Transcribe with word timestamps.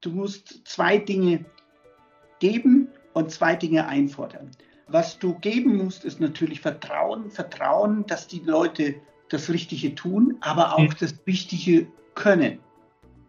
Du 0.00 0.10
musst 0.10 0.66
zwei 0.66 0.98
Dinge 0.98 1.44
geben 2.38 2.88
und 3.14 3.30
zwei 3.30 3.56
Dinge 3.56 3.88
einfordern. 3.88 4.50
Was 4.86 5.18
du 5.18 5.34
geben 5.40 5.76
musst, 5.76 6.04
ist 6.04 6.20
natürlich 6.20 6.60
Vertrauen. 6.60 7.30
Vertrauen, 7.30 8.06
dass 8.06 8.26
die 8.26 8.40
Leute 8.40 8.94
das 9.28 9.50
Richtige 9.50 9.94
tun, 9.94 10.36
aber 10.40 10.78
auch 10.78 10.94
das 10.94 11.14
Wichtige 11.26 11.86
können. 12.14 12.58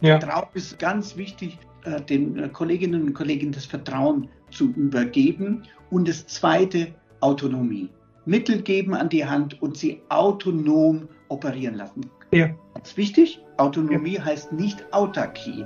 Ja. 0.02 0.20
Vertrauen 0.20 0.50
ist 0.54 0.80
ganz 0.80 1.18
wichtig, 1.18 1.58
äh, 1.84 2.02
den 2.02 2.38
äh, 2.38 2.50
Kolleginnen 2.50 3.02
und 3.02 3.14
Kollegen 3.14 3.52
das 3.52 3.66
Vertrauen 3.66 4.30
zu 4.52 4.72
übergeben. 4.72 5.64
Und 5.90 6.08
das 6.08 6.26
Zweite, 6.28 6.94
Autonomie. 7.22 7.90
Mittel 8.26 8.62
geben 8.62 8.94
an 8.94 9.10
die 9.10 9.26
Hand 9.26 9.62
und 9.62 9.76
sie 9.76 10.02
autonom 10.10 11.10
operieren 11.30 11.76
lassen. 11.76 12.02
Ja. 12.32 12.50
Das 12.76 12.92
ist 12.92 12.98
wichtig. 12.98 13.40
Autonomie 13.58 14.16
ja. 14.16 14.24
heißt 14.24 14.54
nicht 14.54 14.86
Autarkie. 14.94 15.66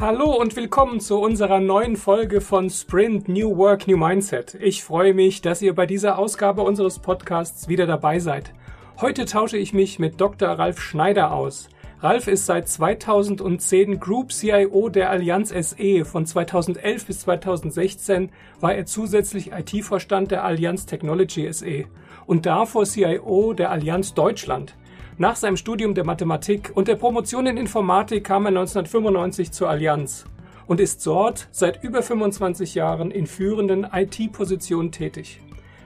Hallo 0.00 0.30
und 0.32 0.56
willkommen 0.56 0.98
zu 0.98 1.20
unserer 1.20 1.60
neuen 1.60 1.94
Folge 1.94 2.40
von 2.40 2.70
Sprint 2.70 3.28
New 3.28 3.58
Work, 3.58 3.86
New 3.86 3.98
Mindset. 3.98 4.54
Ich 4.54 4.82
freue 4.82 5.12
mich, 5.12 5.42
dass 5.42 5.60
ihr 5.60 5.74
bei 5.74 5.84
dieser 5.84 6.18
Ausgabe 6.18 6.62
unseres 6.62 6.98
Podcasts 7.00 7.68
wieder 7.68 7.86
dabei 7.86 8.18
seid. 8.18 8.54
Heute 9.02 9.26
tausche 9.26 9.58
ich 9.58 9.74
mich 9.74 9.98
mit 9.98 10.18
Dr. 10.18 10.48
Ralf 10.48 10.80
Schneider 10.80 11.32
aus. 11.32 11.68
Ralf 12.00 12.28
ist 12.28 12.46
seit 12.46 12.66
2010 12.66 14.00
Group 14.00 14.32
CIO 14.32 14.88
der 14.88 15.10
Allianz 15.10 15.50
SE. 15.50 16.06
Von 16.06 16.24
2011 16.24 17.04
bis 17.04 17.20
2016 17.20 18.30
war 18.58 18.74
er 18.74 18.86
zusätzlich 18.86 19.52
IT-Vorstand 19.52 20.30
der 20.30 20.44
Allianz 20.44 20.86
Technology 20.86 21.52
SE 21.52 21.84
und 22.24 22.46
davor 22.46 22.86
CIO 22.86 23.52
der 23.52 23.70
Allianz 23.70 24.14
Deutschland. 24.14 24.76
Nach 25.20 25.36
seinem 25.36 25.58
Studium 25.58 25.92
der 25.94 26.06
Mathematik 26.06 26.72
und 26.74 26.88
der 26.88 26.96
Promotion 26.96 27.44
in 27.44 27.58
Informatik 27.58 28.24
kam 28.24 28.46
er 28.46 28.52
1995 28.52 29.52
zur 29.52 29.68
Allianz 29.68 30.24
und 30.66 30.80
ist 30.80 31.06
dort 31.06 31.46
seit 31.50 31.84
über 31.84 32.02
25 32.02 32.74
Jahren 32.74 33.10
in 33.10 33.26
führenden 33.26 33.86
IT-Positionen 33.92 34.92
tätig. 34.92 35.42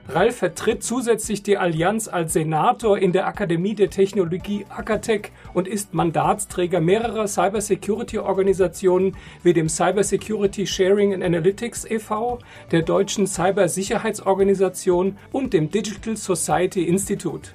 Ralf 0.09 0.37
vertritt 0.37 0.85
zusätzlich 0.85 1.43
die 1.43 1.59
Allianz 1.59 2.07
als 2.07 2.35
Senator 2.35 2.97
in 2.97 3.11
der 3.11 3.27
Akademie 3.27 3.75
der 3.75 3.91
Technologie 3.91 4.67
Akatech 4.69 5.33
und 5.53 5.67
ist 5.67 5.95
Mandatsträger 5.95 6.81
mehrerer 6.81 7.27
Cybersecurity-Organisationen 7.27 9.17
wie 9.43 9.53
dem 9.53 9.69
Cybersecurity 9.69 10.65
Sharing 10.65 11.13
and 11.13 11.25
Analytics 11.25 11.91
e.V., 11.91 12.39
der 12.71 12.83
Deutschen 12.83 13.27
Cybersicherheitsorganisation 13.27 15.19
und 15.33 15.53
dem 15.53 15.73
Digital 15.73 16.17
Society 16.17 16.85
Institute. 16.85 17.51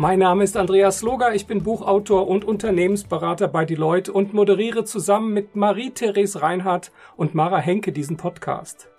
Mein 0.00 0.20
Name 0.20 0.44
ist 0.44 0.56
Andreas 0.56 1.02
Loger, 1.02 1.34
ich 1.34 1.48
bin 1.48 1.64
Buchautor 1.64 2.28
und 2.28 2.44
Unternehmensberater 2.44 3.48
bei 3.48 3.64
Deloitte 3.64 4.12
und 4.12 4.32
moderiere 4.32 4.84
zusammen 4.84 5.34
mit 5.34 5.56
Marie-Therese 5.56 6.40
Reinhardt 6.40 6.92
und 7.16 7.34
Mara 7.34 7.58
Henke 7.58 7.90
diesen 7.90 8.16
Podcast. 8.16 8.92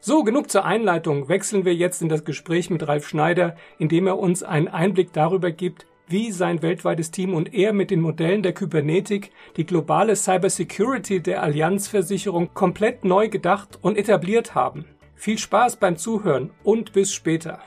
So, 0.00 0.24
genug 0.24 0.50
zur 0.50 0.64
Einleitung. 0.64 1.28
Wechseln 1.28 1.64
wir 1.64 1.76
jetzt 1.76 2.02
in 2.02 2.08
das 2.08 2.24
Gespräch 2.24 2.68
mit 2.68 2.88
Ralf 2.88 3.06
Schneider, 3.06 3.54
in 3.78 3.88
dem 3.88 4.08
er 4.08 4.18
uns 4.18 4.42
einen 4.42 4.66
Einblick 4.66 5.12
darüber 5.12 5.52
gibt, 5.52 5.86
wie 6.08 6.32
sein 6.32 6.62
weltweites 6.62 7.12
Team 7.12 7.32
und 7.32 7.54
er 7.54 7.72
mit 7.72 7.92
den 7.92 8.00
Modellen 8.00 8.42
der 8.42 8.52
Kybernetik 8.52 9.30
die 9.56 9.66
globale 9.66 10.16
Cybersecurity 10.16 11.20
der 11.20 11.44
Allianzversicherung 11.44 12.54
komplett 12.54 13.04
neu 13.04 13.28
gedacht 13.28 13.78
und 13.82 13.96
etabliert 13.96 14.56
haben. 14.56 14.84
Viel 15.14 15.38
Spaß 15.38 15.76
beim 15.76 15.96
Zuhören 15.96 16.50
und 16.64 16.92
bis 16.92 17.12
später. 17.12 17.60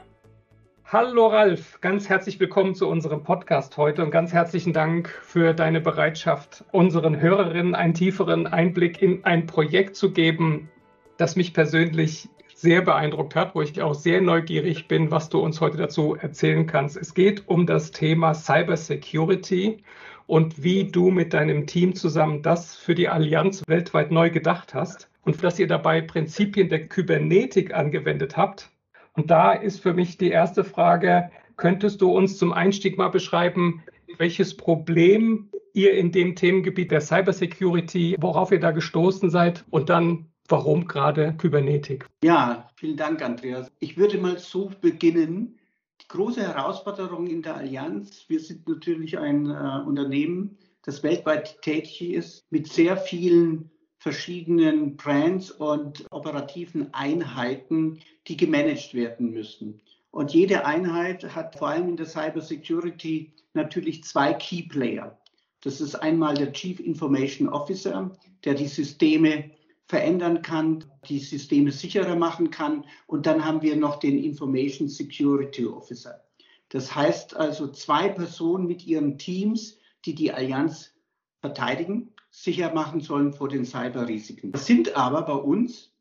Hallo 0.94 1.26
Ralf, 1.26 1.82
ganz 1.82 2.08
herzlich 2.08 2.40
willkommen 2.40 2.76
zu 2.76 2.88
unserem 2.88 3.24
Podcast 3.24 3.78
heute 3.78 4.04
und 4.04 4.12
ganz 4.12 4.32
herzlichen 4.32 4.74
Dank 4.74 5.10
für 5.10 5.56
deine 5.56 5.82
Bereitschaft, 5.82 6.66
unseren 6.72 7.20
Hörerinnen 7.20 7.74
einen 7.74 7.96
tieferen 7.96 8.46
Einblick 8.46 9.02
in 9.02 9.26
ein 9.26 9.48
Projekt 9.48 9.96
zu 9.96 10.12
geben, 10.12 10.70
das 11.18 11.36
mich 11.36 11.52
persönlich 11.56 12.30
sehr 12.54 12.84
beeindruckt 12.84 13.36
hat, 13.36 13.56
wo 13.56 13.64
ich 13.64 13.82
auch 13.82 13.96
sehr 13.96 14.22
neugierig 14.22 14.88
bin, 14.88 15.10
was 15.10 15.30
du 15.30 15.40
uns 15.40 15.62
heute 15.62 15.78
dazu 15.78 16.14
erzählen 16.14 16.68
kannst. 16.68 16.96
Es 16.96 17.16
geht 17.16 17.48
um 17.48 17.66
das 17.66 17.90
Thema 17.90 18.36
Cybersecurity 18.36 19.82
und 20.28 20.62
wie 20.62 20.92
du 20.92 21.10
mit 21.10 21.34
deinem 21.34 21.66
Team 21.66 21.96
zusammen 21.96 22.44
das 22.44 22.76
für 22.76 22.94
die 22.94 23.10
Allianz 23.10 23.64
weltweit 23.66 24.12
neu 24.12 24.30
gedacht 24.30 24.76
hast 24.76 25.10
und 25.24 25.44
dass 25.44 25.58
ihr 25.58 25.68
dabei 25.68 26.02
Prinzipien 26.02 26.70
der 26.70 26.88
Kybernetik 26.88 27.74
angewendet 27.74 28.38
habt, 28.38 28.70
und 29.16 29.30
da 29.30 29.54
ist 29.54 29.80
für 29.80 29.94
mich 29.94 30.18
die 30.18 30.30
erste 30.30 30.64
Frage, 30.64 31.30
könntest 31.56 32.02
du 32.02 32.12
uns 32.12 32.38
zum 32.38 32.52
Einstieg 32.52 32.98
mal 32.98 33.10
beschreiben, 33.10 33.84
welches 34.18 34.58
Problem 34.58 35.50
ihr 35.74 35.94
in 35.94 36.12
dem 36.12 36.36
Themengebiet 36.36 36.92
der 36.92 37.02
Cybersecurity, 37.02 38.16
worauf 38.20 38.52
ihr 38.52 38.60
da 38.60 38.72
gestoßen 38.72 39.30
seid 39.30 39.64
und 39.70 39.90
dann 39.90 40.28
warum 40.48 40.88
gerade 40.88 41.36
Kybernetik? 41.38 42.08
Ja, 42.24 42.70
vielen 42.76 42.98
Dank, 42.98 43.22
Andreas. 43.22 43.72
Ich 43.80 43.98
würde 43.98 44.18
mal 44.18 44.38
so 44.38 44.72
beginnen. 44.82 45.58
Die 46.02 46.08
große 46.08 46.42
Herausforderung 46.42 47.28
in 47.28 47.42
der 47.42 47.56
Allianz, 47.56 48.26
wir 48.28 48.40
sind 48.40 48.68
natürlich 48.68 49.18
ein 49.18 49.50
äh, 49.50 49.84
Unternehmen, 49.86 50.58
das 50.84 51.02
weltweit 51.02 51.62
tätig 51.62 52.02
ist, 52.02 52.46
mit 52.52 52.68
sehr 52.68 52.98
vielen 52.98 53.72
verschiedenen 54.04 54.98
Brands 54.98 55.50
und 55.50 56.06
operativen 56.12 56.94
Einheiten, 56.94 58.02
die 58.28 58.36
gemanagt 58.36 58.94
werden 58.94 59.32
müssen. 59.32 59.82
Und 60.12 60.34
jede 60.34 60.66
Einheit 60.66 61.34
hat 61.34 61.56
vor 61.56 61.70
allem 61.70 61.88
in 61.88 61.96
der 61.96 62.06
Cybersecurity 62.06 63.32
natürlich 63.54 64.04
zwei 64.04 64.34
Key 64.34 64.64
Player. 64.64 65.18
Das 65.62 65.80
ist 65.80 65.96
einmal 65.96 66.34
der 66.34 66.52
Chief 66.52 66.82
Information 66.82 67.48
Officer, 67.48 68.12
der 68.44 68.56
die 68.56 68.68
Systeme 68.68 69.52
verändern 69.86 70.42
kann, 70.42 70.84
die 71.08 71.20
Systeme 71.20 71.72
sicherer 71.72 72.18
machen 72.18 72.50
kann. 72.50 72.84
Und 73.08 73.26
dann 73.26 73.46
haben 73.46 73.62
wir 73.62 73.78
noch 73.78 74.00
den 74.00 74.22
Information 74.22 74.90
Security 74.90 75.66
Officer. 75.66 76.22
Das 76.68 76.94
heißt 76.94 77.38
also 77.38 77.70
zwei 77.70 78.10
Personen 78.10 78.68
mit 78.68 78.86
ihren 78.86 79.18
Teams, 79.18 79.78
die 80.04 80.14
die 80.14 80.34
Allianz 80.34 80.94
verteidigen 81.40 82.13
sicher 82.34 82.74
machen 82.74 83.00
sollen 83.00 83.32
vor 83.32 83.48
den 83.48 83.64
Cyberrisiken. 83.64 84.52
Das 84.52 84.66
sind 84.66 84.98
aber 84.98 85.22
bei 85.22 85.34
uns 85.36 85.94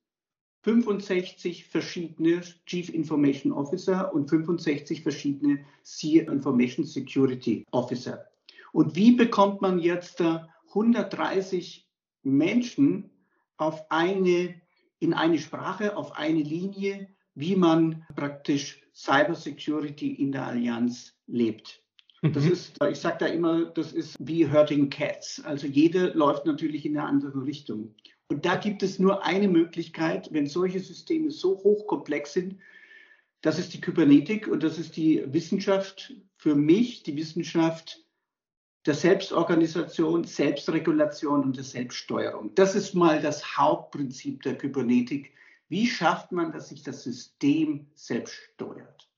65 0.63 1.67
verschiedene 1.67 2.41
Chief 2.65 2.89
Information 2.89 3.53
Officer 3.53 4.13
und 4.15 4.31
65 4.31 5.03
verschiedene 5.03 5.65
Chief 5.85 6.27
Information 6.27 6.87
Security 6.87 7.67
Officer. 7.71 8.25
Und 8.73 8.97
wie 8.97 9.13
bekommt 9.13 9.61
man 9.61 9.79
jetzt 9.79 10.23
130 10.69 11.87
Menschen 12.23 13.11
auf 13.59 13.91
eine, 13.91 14.55
in 15.01 15.13
eine 15.13 15.39
Sprache, 15.39 15.97
auf 15.97 16.17
eine 16.17 16.43
Linie, 16.43 17.09
wie 17.35 17.57
man 17.57 18.07
praktisch 18.17 18.81
Cybersecurity 18.95 20.15
in 20.15 20.33
der 20.33 20.47
Allianz 20.47 21.15
lebt? 21.27 21.82
Das 22.23 22.45
mhm. 22.45 22.53
ist, 22.53 22.83
ich 22.89 23.01
sage 23.01 23.17
da 23.21 23.27
immer, 23.27 23.67
das 23.67 23.93
ist 23.93 24.17
wie 24.21 24.49
Hurting 24.49 24.91
Cats. 24.91 25.45
Also 25.45 25.67
jeder 25.67 26.15
läuft 26.15 26.47
natürlich 26.47 26.87
in 26.87 26.97
eine 26.97 27.07
andere 27.07 27.45
Richtung. 27.45 27.95
Und 28.29 28.47
da 28.47 28.57
gibt 28.57 28.83
es 28.85 29.01
nur 29.01 29.25
eine 29.25 29.49
Möglichkeit, 29.49 30.33
wenn 30.33 30.47
solche 30.47 30.81
Systeme 30.81 31.33
so 31.33 31.59
hochkomplex 31.59 32.33
sind, 32.33 32.59
das 33.43 33.59
ist 33.59 33.75
die 33.75 33.81
Kybernetik 33.81 34.47
und 34.47 34.63
das 34.63 34.79
ist 34.79 34.97
die 34.97 35.25
Wissenschaft 35.33 36.15
für 36.37 36.55
mich, 36.55 37.03
die 37.03 37.17
Wissenschaft 37.17 38.07
der 38.87 38.95
Selbstorganisation, 38.95 40.23
Selbstregulation 40.25 41.43
und 41.43 41.57
der 41.57 41.65
Selbststeuerung. 41.65 42.55
Das 42.55 42.77
ist 42.77 42.95
mal 42.95 43.21
das 43.21 43.57
Hauptprinzip 43.57 44.43
der 44.43 44.57
Kybernetik. 44.57 45.33
Wie 45.69 45.89
schafft 45.89 46.31
man, 46.31 46.53
dass 46.53 46.69
sich 46.69 46.85
das 46.85 47.03
System 47.03 47.89
selbst 47.95 48.35
steuert? 48.55 49.12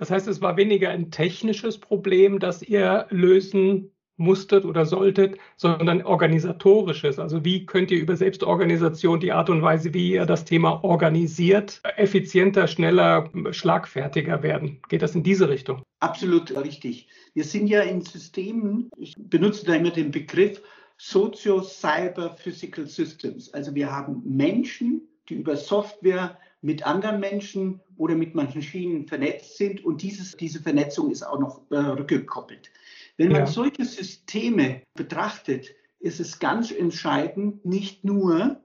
Das 0.00 0.10
heißt, 0.10 0.26
es 0.28 0.40
war 0.40 0.56
weniger 0.56 0.88
ein 0.88 1.10
technisches 1.10 1.76
Problem, 1.76 2.38
das 2.38 2.62
ihr 2.62 3.06
lösen 3.10 3.92
musstet 4.16 4.64
oder 4.64 4.86
solltet, 4.86 5.36
sondern 5.56 6.02
organisatorisches. 6.02 7.18
Also 7.18 7.44
wie 7.44 7.66
könnt 7.66 7.90
ihr 7.90 8.00
über 8.00 8.16
Selbstorganisation 8.16 9.20
die 9.20 9.32
Art 9.32 9.50
und 9.50 9.60
Weise, 9.60 9.92
wie 9.92 10.12
ihr 10.12 10.24
das 10.24 10.46
Thema 10.46 10.82
organisiert, 10.84 11.82
effizienter, 11.98 12.66
schneller, 12.66 13.28
schlagfertiger 13.50 14.42
werden? 14.42 14.80
Geht 14.88 15.02
das 15.02 15.14
in 15.14 15.22
diese 15.22 15.50
Richtung? 15.50 15.82
Absolut 16.00 16.56
richtig. 16.56 17.08
Wir 17.34 17.44
sind 17.44 17.66
ja 17.66 17.82
in 17.82 18.00
Systemen, 18.00 18.88
ich 18.96 19.14
benutze 19.18 19.66
da 19.66 19.74
immer 19.74 19.90
den 19.90 20.10
Begriff 20.10 20.62
Socio-Cyber-Physical 20.96 22.86
Systems. 22.86 23.52
Also 23.52 23.74
wir 23.74 23.92
haben 23.92 24.22
Menschen, 24.24 25.02
die 25.28 25.34
über 25.34 25.56
Software 25.56 26.38
mit 26.62 26.86
anderen 26.86 27.20
Menschen 27.20 27.80
oder 27.96 28.14
mit 28.14 28.34
Maschinen 28.34 29.06
vernetzt 29.06 29.56
sind 29.56 29.84
und 29.84 30.02
dieses, 30.02 30.36
diese 30.36 30.60
Vernetzung 30.60 31.10
ist 31.10 31.22
auch 31.22 31.38
noch 31.38 31.62
äh, 31.70 31.76
rückgekoppelt. 31.76 32.70
Wenn 33.16 33.32
man 33.32 33.42
ja. 33.42 33.46
solche 33.46 33.84
Systeme 33.84 34.82
betrachtet, 34.94 35.74
ist 36.00 36.20
es 36.20 36.38
ganz 36.38 36.70
entscheidend, 36.70 37.64
nicht 37.64 38.04
nur 38.04 38.60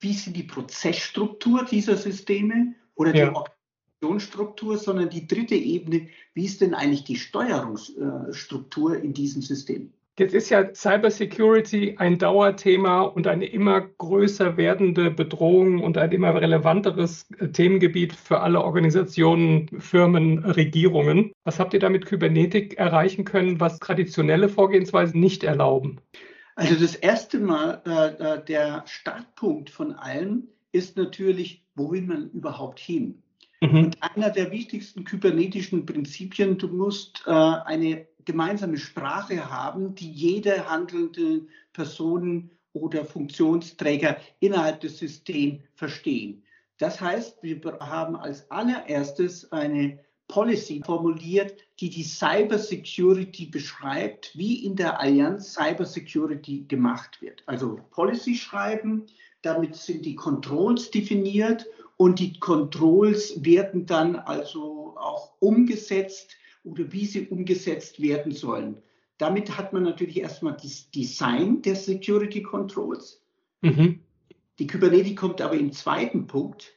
wie 0.00 0.12
sind 0.12 0.36
die 0.36 0.42
Prozessstruktur 0.42 1.64
dieser 1.64 1.96
Systeme 1.96 2.74
oder 2.94 3.14
ja. 3.14 3.30
die 3.30 3.36
Organisationsstruktur, 4.02 4.78
sondern 4.78 5.10
die 5.10 5.26
dritte 5.26 5.54
Ebene, 5.54 6.08
wie 6.34 6.44
ist 6.44 6.60
denn 6.60 6.74
eigentlich 6.74 7.04
die 7.04 7.16
Steuerungsstruktur 7.16 8.96
in 8.96 9.14
diesem 9.14 9.42
System? 9.42 9.92
Jetzt 10.18 10.34
ist 10.34 10.50
ja 10.50 10.74
Cybersecurity 10.74 11.96
ein 11.96 12.18
Dauerthema 12.18 13.00
und 13.00 13.26
eine 13.26 13.46
immer 13.46 13.80
größer 13.80 14.58
werdende 14.58 15.10
Bedrohung 15.10 15.82
und 15.82 15.96
ein 15.96 16.12
immer 16.12 16.34
relevanteres 16.34 17.26
äh, 17.38 17.48
Themengebiet 17.48 18.12
für 18.12 18.40
alle 18.40 18.62
Organisationen, 18.62 19.70
Firmen, 19.80 20.44
Regierungen. 20.44 21.32
Was 21.44 21.58
habt 21.58 21.72
ihr 21.72 21.80
da 21.80 21.88
mit 21.88 22.04
Kybernetik 22.04 22.76
erreichen 22.76 23.24
können, 23.24 23.58
was 23.58 23.78
traditionelle 23.78 24.50
Vorgehensweisen 24.50 25.18
nicht 25.18 25.44
erlauben? 25.44 25.98
Also 26.56 26.74
das 26.74 26.94
erste 26.94 27.38
Mal, 27.38 27.80
äh, 27.86 28.22
äh 28.22 28.44
der 28.44 28.84
Startpunkt 28.86 29.70
von 29.70 29.94
allem 29.94 30.48
ist 30.72 30.98
natürlich, 30.98 31.64
wo 31.74 31.90
will 31.90 32.02
man 32.02 32.28
überhaupt 32.32 32.80
hin? 32.80 33.22
Mhm. 33.62 33.84
Und 33.84 34.02
einer 34.02 34.30
der 34.30 34.50
wichtigsten 34.50 35.04
kybernetischen 35.04 35.86
Prinzipien, 35.86 36.58
du 36.58 36.66
musst 36.66 37.22
äh, 37.26 37.30
eine 37.30 38.08
gemeinsame 38.24 38.76
Sprache 38.76 39.50
haben, 39.50 39.94
die 39.94 40.10
jede 40.10 40.68
handelnde 40.68 41.46
Person 41.72 42.50
oder 42.72 43.04
Funktionsträger 43.04 44.16
innerhalb 44.40 44.80
des 44.80 44.98
Systems 44.98 45.60
verstehen. 45.74 46.42
Das 46.78 47.00
heißt, 47.00 47.40
wir 47.42 47.60
haben 47.78 48.16
als 48.16 48.50
allererstes 48.50 49.52
eine 49.52 50.00
Policy 50.26 50.82
formuliert, 50.84 51.54
die 51.78 51.90
die 51.90 52.02
Cybersecurity 52.02 53.46
beschreibt, 53.46 54.36
wie 54.36 54.64
in 54.64 54.74
der 54.74 54.98
Allianz 54.98 55.54
Cybersecurity 55.54 56.64
gemacht 56.66 57.22
wird. 57.22 57.44
Also 57.46 57.78
Policy 57.90 58.34
schreiben, 58.34 59.06
damit 59.42 59.76
sind 59.76 60.04
die 60.04 60.16
Controls 60.16 60.90
definiert 60.90 61.66
und 61.96 62.18
die 62.18 62.38
Controls 62.38 63.44
werden 63.44 63.86
dann 63.86 64.16
also 64.16 64.94
auch 64.96 65.32
umgesetzt 65.40 66.36
oder 66.64 66.90
wie 66.92 67.06
sie 67.06 67.26
umgesetzt 67.28 68.00
werden 68.00 68.32
sollen. 68.32 68.82
Damit 69.18 69.56
hat 69.56 69.72
man 69.72 69.84
natürlich 69.84 70.20
erstmal 70.20 70.56
das 70.60 70.90
Design 70.90 71.62
der 71.62 71.76
Security 71.76 72.42
Controls. 72.42 73.22
Mhm. 73.60 74.00
Die 74.58 74.66
Kybernetik 74.66 75.16
kommt 75.16 75.40
aber 75.40 75.54
im 75.54 75.72
zweiten 75.72 76.26
Punkt, 76.26 76.72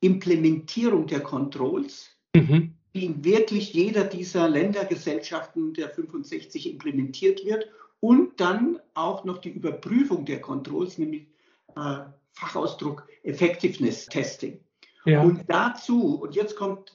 Implementierung 0.00 1.06
der 1.06 1.20
Controls, 1.20 2.10
mhm. 2.34 2.74
die 2.94 3.06
in 3.06 3.24
wirklich 3.24 3.72
jeder 3.72 4.04
dieser 4.04 4.48
Ländergesellschaften 4.48 5.74
der 5.74 5.90
65 5.90 6.70
implementiert 6.70 7.44
wird 7.44 7.68
und 8.00 8.40
dann 8.40 8.78
auch 8.94 9.24
noch 9.24 9.38
die 9.38 9.50
Überprüfung 9.50 10.26
der 10.26 10.40
Controls, 10.40 10.98
nämlich 10.98 11.26
äh, 11.76 12.00
Fachausdruck 12.34 13.06
Effectiveness 13.22 14.06
Testing. 14.06 14.60
Ja. 15.04 15.22
Und 15.22 15.44
dazu, 15.48 16.20
und 16.20 16.34
jetzt 16.34 16.56
kommt 16.56 16.92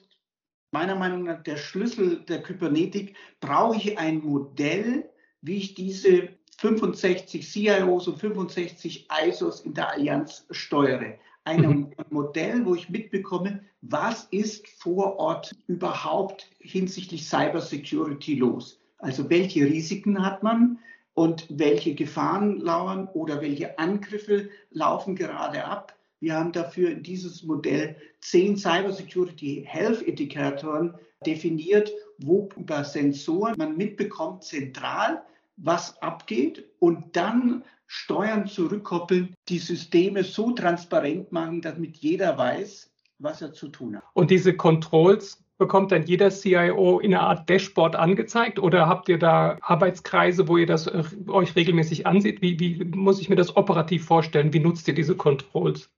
meiner 0.72 0.94
Meinung 0.94 1.24
nach 1.24 1.42
der 1.42 1.56
Schlüssel 1.56 2.20
der 2.20 2.42
Kybernetik, 2.42 3.16
brauche 3.40 3.76
ich 3.76 3.98
ein 3.98 4.18
Modell, 4.18 5.08
wie 5.42 5.56
ich 5.56 5.74
diese 5.74 6.28
65 6.58 7.48
CIOs 7.48 8.08
und 8.08 8.18
65 8.18 9.08
ISOs 9.26 9.60
in 9.60 9.74
der 9.74 9.90
Allianz 9.90 10.46
steuere. 10.50 11.18
Ein 11.44 11.62
mhm. 11.62 11.94
Modell, 12.10 12.66
wo 12.66 12.74
ich 12.74 12.90
mitbekomme, 12.90 13.64
was 13.80 14.24
ist 14.24 14.68
vor 14.68 15.18
Ort 15.18 15.56
überhaupt 15.66 16.50
hinsichtlich 16.58 17.26
Cybersecurity 17.26 18.34
los? 18.34 18.78
Also 18.98 19.30
welche 19.30 19.64
Risiken 19.64 20.24
hat 20.24 20.42
man 20.42 20.78
und 21.20 21.44
welche 21.50 21.94
Gefahren 21.94 22.60
lauern 22.60 23.06
oder 23.12 23.42
welche 23.42 23.78
Angriffe 23.78 24.48
laufen 24.70 25.14
gerade 25.14 25.66
ab? 25.66 25.94
Wir 26.18 26.34
haben 26.34 26.50
dafür 26.50 26.88
in 26.88 27.02
dieses 27.02 27.42
Modell 27.42 27.94
zehn 28.22 28.56
Cybersecurity 28.56 29.66
Health 29.68 30.00
Indikatoren 30.00 30.94
definiert, 31.26 31.92
wo 32.16 32.48
über 32.56 32.84
Sensoren 32.84 33.54
man 33.58 33.76
mitbekommt 33.76 34.44
zentral, 34.44 35.20
was 35.58 36.00
abgeht 36.00 36.64
und 36.78 37.14
dann 37.14 37.64
Steuern 37.86 38.46
zurückkoppeln, 38.46 39.34
die 39.50 39.58
Systeme 39.58 40.24
so 40.24 40.52
transparent 40.52 41.32
machen, 41.32 41.60
damit 41.60 41.98
jeder 41.98 42.38
weiß, 42.38 42.90
was 43.18 43.42
er 43.42 43.52
zu 43.52 43.68
tun 43.68 43.96
hat. 43.96 44.04
Und 44.14 44.30
diese 44.30 44.56
Controls 44.56 45.36
bekommt 45.60 45.92
dann 45.92 46.02
jeder 46.02 46.30
CIO 46.30 46.98
in 46.98 47.14
einer 47.14 47.22
Art 47.22 47.48
Dashboard 47.48 47.94
angezeigt 47.94 48.58
oder 48.58 48.88
habt 48.88 49.08
ihr 49.08 49.18
da 49.18 49.58
Arbeitskreise, 49.60 50.48
wo 50.48 50.56
ihr 50.56 50.66
das 50.66 50.88
äh, 50.88 51.04
euch 51.28 51.54
regelmäßig 51.54 52.08
ansieht? 52.08 52.42
Wie, 52.42 52.58
wie 52.58 52.84
muss 52.84 53.20
ich 53.20 53.28
mir 53.28 53.36
das 53.36 53.56
operativ 53.56 54.04
vorstellen? 54.04 54.52
Wie 54.52 54.60
nutzt 54.60 54.88
ihr 54.88 54.94
diese 54.94 55.14
Controls? 55.14 55.88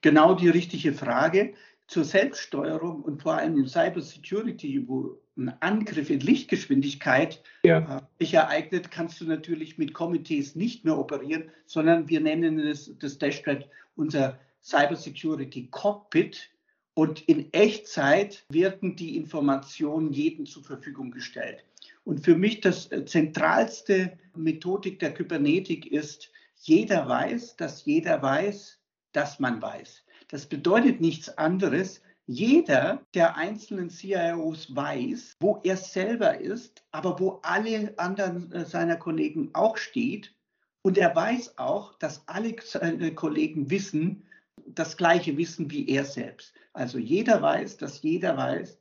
genau 0.00 0.34
die 0.34 0.48
richtige 0.48 0.92
Frage. 0.92 1.54
Zur 1.88 2.04
Selbststeuerung 2.04 3.02
und 3.02 3.22
vor 3.22 3.34
allem 3.34 3.58
in 3.58 3.68
Cybersecurity, 3.68 4.88
wo 4.88 5.20
ein 5.36 5.54
Angriff 5.60 6.10
in 6.10 6.18
Lichtgeschwindigkeit 6.18 7.42
ja. 7.62 7.98
äh, 7.98 8.02
sich 8.18 8.34
ereignet, 8.34 8.90
kannst 8.90 9.20
du 9.20 9.24
natürlich 9.24 9.78
mit 9.78 9.94
Komitees 9.94 10.56
nicht 10.56 10.84
mehr 10.84 10.98
operieren, 10.98 11.50
sondern 11.64 12.08
wir 12.08 12.20
nennen 12.20 12.58
es, 12.58 12.98
das 12.98 13.18
Dashboard 13.18 13.68
unser 13.94 14.36
Cybersecurity 14.62 15.68
Cockpit. 15.70 16.50
Und 16.98 17.28
in 17.28 17.52
Echtzeit 17.52 18.46
werden 18.48 18.96
die 18.96 19.18
Informationen 19.18 20.14
jedem 20.14 20.46
zur 20.46 20.64
Verfügung 20.64 21.10
gestellt. 21.10 21.62
Und 22.04 22.24
für 22.24 22.36
mich 22.36 22.62
das 22.62 22.90
äh, 22.90 23.04
zentralste 23.04 24.16
Methodik 24.34 24.98
der 24.98 25.12
Kybernetik 25.12 25.92
ist, 25.92 26.32
jeder 26.62 27.06
weiß, 27.06 27.56
dass 27.56 27.84
jeder 27.84 28.22
weiß, 28.22 28.78
dass 29.12 29.38
man 29.38 29.60
weiß. 29.60 30.04
Das 30.28 30.46
bedeutet 30.46 31.02
nichts 31.02 31.28
anderes. 31.36 32.00
Jeder 32.26 33.04
der 33.12 33.36
einzelnen 33.36 33.90
CIOs 33.90 34.74
weiß, 34.74 35.36
wo 35.38 35.60
er 35.64 35.76
selber 35.76 36.40
ist, 36.40 36.82
aber 36.92 37.20
wo 37.20 37.40
alle 37.42 37.92
anderen 37.98 38.50
äh, 38.52 38.64
seiner 38.64 38.96
Kollegen 38.96 39.50
auch 39.52 39.76
steht. 39.76 40.34
Und 40.80 40.96
er 40.96 41.14
weiß 41.14 41.58
auch, 41.58 41.92
dass 41.98 42.26
alle 42.26 42.56
seine 42.64 43.14
Kollegen 43.14 43.68
wissen, 43.68 44.25
das 44.64 44.96
gleiche 44.96 45.36
Wissen 45.36 45.70
wie 45.70 45.88
er 45.88 46.04
selbst. 46.04 46.54
Also 46.72 46.98
jeder 46.98 47.40
weiß, 47.42 47.76
dass 47.76 48.02
jeder 48.02 48.36
weiß, 48.36 48.78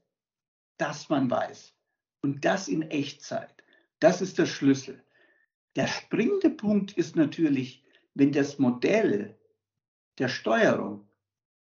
dass 0.77 1.09
man 1.09 1.29
weiß. 1.29 1.73
Und 2.21 2.43
das 2.43 2.67
in 2.67 2.81
Echtzeit. 2.83 3.63
Das 3.99 4.21
ist 4.21 4.37
der 4.37 4.45
Schlüssel. 4.45 5.03
Der 5.75 5.87
springende 5.87 6.49
Punkt 6.49 6.93
ist 6.93 7.15
natürlich, 7.15 7.83
wenn 8.13 8.31
das 8.31 8.59
Modell 8.59 9.37
der 10.17 10.29
Steuerung 10.29 11.07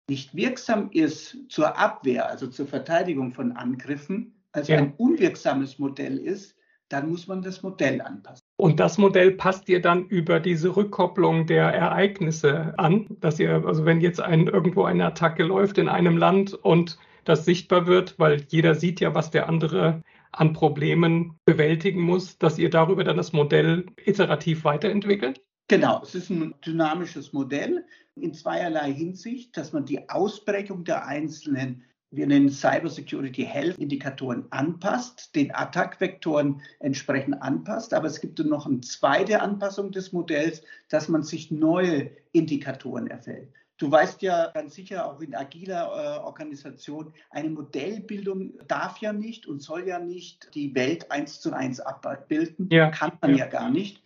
nicht 0.09 0.35
wirksam 0.35 0.91
ist 0.93 1.37
zur 1.49 1.77
Abwehr, 1.77 2.29
also 2.29 2.47
zur 2.47 2.67
Verteidigung 2.67 3.33
von 3.33 3.53
Angriffen, 3.53 4.41
also 4.53 4.73
ja. 4.73 4.79
ein 4.79 4.95
unwirksames 4.95 5.79
Modell 5.79 6.19
ist, 6.19 6.57
dann 6.89 7.11
muss 7.11 7.27
man 7.27 7.43
das 7.43 7.63
Modell 7.63 8.01
anpassen. 8.01 8.46
Und 8.59 8.81
das 8.81 8.97
Modell 8.97 9.33
passt 9.33 9.69
ihr 9.69 9.83
dann 9.83 10.07
über 10.07 10.41
diese 10.41 10.75
Rückkopplung 10.77 11.47
der 11.47 11.65
Ereignisse 11.65 12.73
an, 12.79 13.07
dass 13.21 13.39
ihr, 13.39 13.67
also 13.67 13.85
wenn 13.85 14.01
jetzt 14.01 14.21
ein, 14.21 14.47
irgendwo 14.47 14.85
eine 14.85 15.05
Attacke 15.05 15.43
läuft 15.43 15.77
in 15.77 15.89
einem 15.89 16.17
Land 16.17 16.55
und 16.55 16.99
das 17.25 17.45
sichtbar 17.45 17.87
wird, 17.87 18.19
weil 18.19 18.47
jeder 18.49 18.75
sieht 18.75 19.01
ja, 19.01 19.15
was 19.15 19.31
der 19.31 19.49
andere 19.49 20.03
an 20.33 20.53
Problemen 20.53 21.39
bewältigen 21.45 22.01
muss, 22.01 22.39
dass 22.39 22.59
ihr 22.59 22.71
darüber 22.71 23.05
dann 23.05 23.17
das 23.17 23.33
Modell 23.33 23.87
iterativ 24.05 24.65
weiterentwickelt? 24.65 25.43
Genau, 25.69 26.01
es 26.03 26.15
ist 26.15 26.31
ein 26.31 26.55
dynamisches 26.65 27.33
Modell 27.33 27.85
in 28.15 28.33
zweierlei 28.33 28.93
Hinsicht, 28.93 29.57
dass 29.57 29.73
man 29.73 29.85
die 29.85 30.09
Ausbrechung 30.09 30.85
der 30.85 31.07
einzelnen, 31.07 31.85
wir 32.17 32.27
nennen 32.27 32.49
Cybersecurity 32.49 33.45
Health 33.45 33.79
Indikatoren 33.79 34.47
anpasst, 34.51 35.35
den 35.35 35.55
Attack-Vektoren 35.55 36.61
entsprechend 36.81 37.41
anpasst. 37.43 37.95
Aber 37.95 38.07
es 38.07 38.21
gibt 38.21 38.39
noch 38.39 38.67
eine 38.67 38.81
zweite 38.81 39.41
Anpassung 39.41 39.93
des 39.93 40.13
Modells, 40.13 40.63
dass 40.89 41.09
man 41.09 41.23
sich 41.23 41.51
neue 41.51 42.11
Indikatoren 42.33 43.07
erfällt. 43.07 43.49
Du 43.79 43.91
weißt 43.91 44.23
ja 44.23 44.51
ganz 44.55 44.75
sicher, 44.75 45.07
auch 45.07 45.21
in 45.21 45.35
agiler 45.35 45.85
äh, 45.85 46.25
Organisation, 46.25 47.13
eine 47.31 47.51
Modellbildung 47.51 48.55
darf 48.67 48.99
ja 48.99 49.13
nicht 49.13 49.47
und 49.47 49.61
soll 49.61 49.87
ja 49.87 49.99
nicht 49.99 50.55
die 50.55 50.75
Welt 50.75 51.11
eins 51.11 51.41
zu 51.41 51.53
eins 51.53 51.81
abbilden. 51.81 52.69
Ja. 52.71 52.91
Kann 52.91 53.13
man 53.21 53.33
ja, 53.33 53.45
ja 53.45 53.47
gar 53.47 53.71
nicht. 53.71 54.03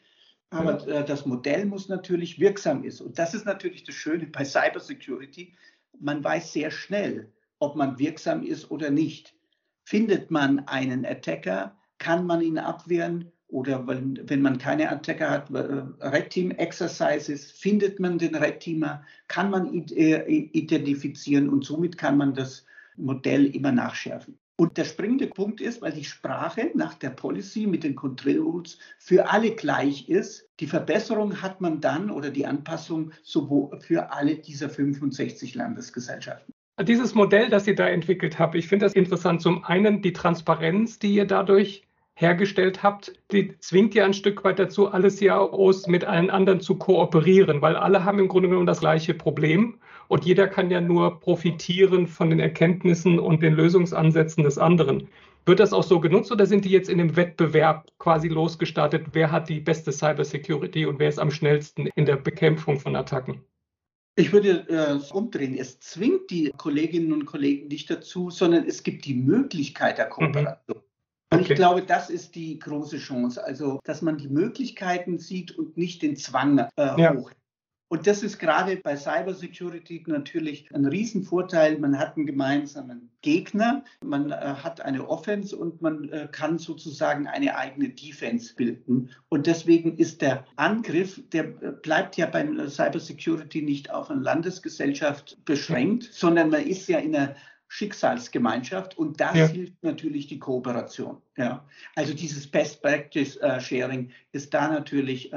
Aber 0.50 0.86
äh, 0.88 1.04
das 1.04 1.24
Modell 1.24 1.66
muss 1.66 1.88
natürlich 1.88 2.40
wirksam 2.40 2.82
ist. 2.82 3.00
Und 3.00 3.20
das 3.20 3.34
ist 3.34 3.46
natürlich 3.46 3.84
das 3.84 3.94
Schöne 3.94 4.26
bei 4.26 4.44
Cybersecurity. 4.44 5.54
Man 6.00 6.24
weiß 6.24 6.52
sehr 6.52 6.72
schnell, 6.72 7.30
ob 7.60 7.76
man 7.76 7.98
wirksam 7.98 8.42
ist 8.42 8.70
oder 8.70 8.90
nicht. 8.90 9.34
Findet 9.84 10.30
man 10.30 10.60
einen 10.66 11.06
Attacker, 11.06 11.76
kann 11.98 12.26
man 12.26 12.40
ihn 12.40 12.58
abwehren 12.58 13.30
oder 13.46 13.86
wenn, 13.86 14.20
wenn 14.26 14.42
man 14.42 14.58
keine 14.58 14.90
Attacker 14.90 15.30
hat, 15.30 15.50
äh, 15.50 16.06
Red 16.06 16.30
Team 16.30 16.50
Exercises, 16.52 17.50
findet 17.50 18.00
man 18.00 18.18
den 18.18 18.34
Red 18.34 18.60
Teamer, 18.60 19.04
kann 19.28 19.50
man 19.50 19.72
ihn 19.72 19.86
äh, 19.88 20.24
identifizieren 20.28 21.48
und 21.48 21.64
somit 21.64 21.98
kann 21.98 22.16
man 22.16 22.34
das 22.34 22.64
Modell 22.96 23.46
immer 23.46 23.72
nachschärfen. 23.72 24.38
Und 24.56 24.76
der 24.76 24.84
springende 24.84 25.26
Punkt 25.26 25.62
ist, 25.62 25.80
weil 25.80 25.92
die 25.92 26.04
Sprache 26.04 26.70
nach 26.74 26.92
der 26.94 27.10
Policy 27.10 27.66
mit 27.66 27.82
den 27.82 27.94
Control 27.94 28.38
Rules 28.38 28.78
für 28.98 29.30
alle 29.30 29.52
gleich 29.52 30.08
ist, 30.08 30.50
die 30.60 30.66
Verbesserung 30.66 31.40
hat 31.40 31.62
man 31.62 31.80
dann 31.80 32.10
oder 32.10 32.28
die 32.28 32.44
Anpassung 32.44 33.12
sowohl 33.22 33.80
für 33.80 34.12
alle 34.12 34.36
dieser 34.36 34.68
65 34.68 35.54
Landesgesellschaften. 35.54 36.52
Dieses 36.82 37.14
Modell, 37.14 37.50
das 37.50 37.66
ihr 37.66 37.74
da 37.74 37.86
entwickelt 37.86 38.38
habt, 38.38 38.54
ich 38.54 38.66
finde 38.66 38.86
das 38.86 38.94
interessant. 38.94 39.42
Zum 39.42 39.64
einen 39.64 40.00
die 40.00 40.14
Transparenz, 40.14 40.98
die 40.98 41.14
ihr 41.14 41.26
dadurch 41.26 41.82
hergestellt 42.14 42.82
habt, 42.82 43.12
die 43.32 43.58
zwingt 43.58 43.94
ja 43.94 44.04
ein 44.06 44.14
Stück 44.14 44.44
weit 44.44 44.58
dazu, 44.58 44.88
alle 44.88 45.10
CIOs 45.10 45.86
mit 45.88 46.04
allen 46.04 46.30
anderen 46.30 46.60
zu 46.60 46.76
kooperieren, 46.76 47.60
weil 47.60 47.76
alle 47.76 48.04
haben 48.04 48.18
im 48.18 48.28
Grunde 48.28 48.48
genommen 48.48 48.66
das 48.66 48.80
gleiche 48.80 49.12
Problem 49.12 49.78
und 50.08 50.24
jeder 50.24 50.48
kann 50.48 50.70
ja 50.70 50.80
nur 50.80 51.20
profitieren 51.20 52.06
von 52.06 52.30
den 52.30 52.40
Erkenntnissen 52.40 53.18
und 53.18 53.42
den 53.42 53.54
Lösungsansätzen 53.54 54.44
des 54.44 54.56
anderen. 54.56 55.08
Wird 55.44 55.60
das 55.60 55.74
auch 55.74 55.82
so 55.82 56.00
genutzt 56.00 56.32
oder 56.32 56.46
sind 56.46 56.64
die 56.64 56.70
jetzt 56.70 56.88
in 56.88 56.98
dem 56.98 57.16
Wettbewerb 57.16 57.88
quasi 57.98 58.28
losgestartet? 58.28 59.08
Wer 59.12 59.30
hat 59.32 59.48
die 59.50 59.60
beste 59.60 59.92
Cybersecurity 59.92 60.86
und 60.86 60.98
wer 60.98 61.08
ist 61.08 61.18
am 61.18 61.30
schnellsten 61.30 61.88
in 61.94 62.06
der 62.06 62.16
Bekämpfung 62.16 62.78
von 62.78 62.96
Attacken? 62.96 63.42
Ich 64.16 64.32
würde 64.32 64.66
äh, 64.68 65.14
umdrehen. 65.14 65.56
Es 65.56 65.80
zwingt 65.80 66.30
die 66.30 66.52
Kolleginnen 66.56 67.12
und 67.12 67.26
Kollegen 67.26 67.68
nicht 67.68 67.90
dazu, 67.90 68.30
sondern 68.30 68.66
es 68.66 68.82
gibt 68.82 69.04
die 69.04 69.14
Möglichkeit 69.14 69.98
der 69.98 70.06
mhm. 70.06 70.10
Kooperation. 70.10 70.76
Mhm. 70.78 70.82
Und 71.32 71.42
okay. 71.42 71.52
ich 71.52 71.56
glaube, 71.56 71.82
das 71.82 72.10
ist 72.10 72.34
die 72.34 72.58
große 72.58 72.98
Chance. 72.98 73.42
Also, 73.42 73.78
dass 73.84 74.02
man 74.02 74.18
die 74.18 74.28
Möglichkeiten 74.28 75.18
sieht 75.18 75.56
und 75.56 75.76
nicht 75.76 76.02
den 76.02 76.16
Zwang 76.16 76.58
äh, 76.58 76.68
ja. 76.76 77.14
hoch. 77.14 77.30
Und 77.90 78.06
das 78.06 78.22
ist 78.22 78.38
gerade 78.38 78.76
bei 78.76 78.96
Cybersecurity 78.96 80.04
natürlich 80.06 80.72
ein 80.72 80.86
Riesenvorteil. 80.86 81.76
Man 81.76 81.98
hat 81.98 82.16
einen 82.16 82.24
gemeinsamen 82.24 83.10
Gegner, 83.20 83.82
man 84.00 84.30
äh, 84.30 84.36
hat 84.36 84.80
eine 84.80 85.08
Offense 85.08 85.56
und 85.56 85.82
man 85.82 86.08
äh, 86.10 86.28
kann 86.30 86.60
sozusagen 86.60 87.26
eine 87.26 87.56
eigene 87.56 87.88
Defense 87.88 88.54
bilden. 88.54 89.10
Und 89.28 89.48
deswegen 89.48 89.98
ist 89.98 90.22
der 90.22 90.46
Angriff, 90.54 91.20
der 91.32 91.46
äh, 91.46 91.72
bleibt 91.82 92.16
ja 92.16 92.26
bei 92.26 92.46
Cybersecurity 92.68 93.60
nicht 93.62 93.90
auf 93.90 94.08
eine 94.08 94.20
Landesgesellschaft 94.20 95.44
beschränkt, 95.44 96.04
sondern 96.12 96.50
man 96.50 96.62
ist 96.62 96.88
ja 96.88 97.00
in 97.00 97.16
einer 97.16 97.34
Schicksalsgemeinschaft 97.66 98.96
und 98.98 99.20
das 99.20 99.36
ja. 99.36 99.46
hilft 99.48 99.82
natürlich 99.82 100.28
die 100.28 100.38
Kooperation. 100.38 101.16
Ja. 101.36 101.66
Also 101.96 102.14
dieses 102.14 102.46
Best 102.46 102.82
Practice 102.82 103.38
Sharing 103.58 104.10
ist 104.30 104.54
da 104.54 104.68
natürlich 104.68 105.32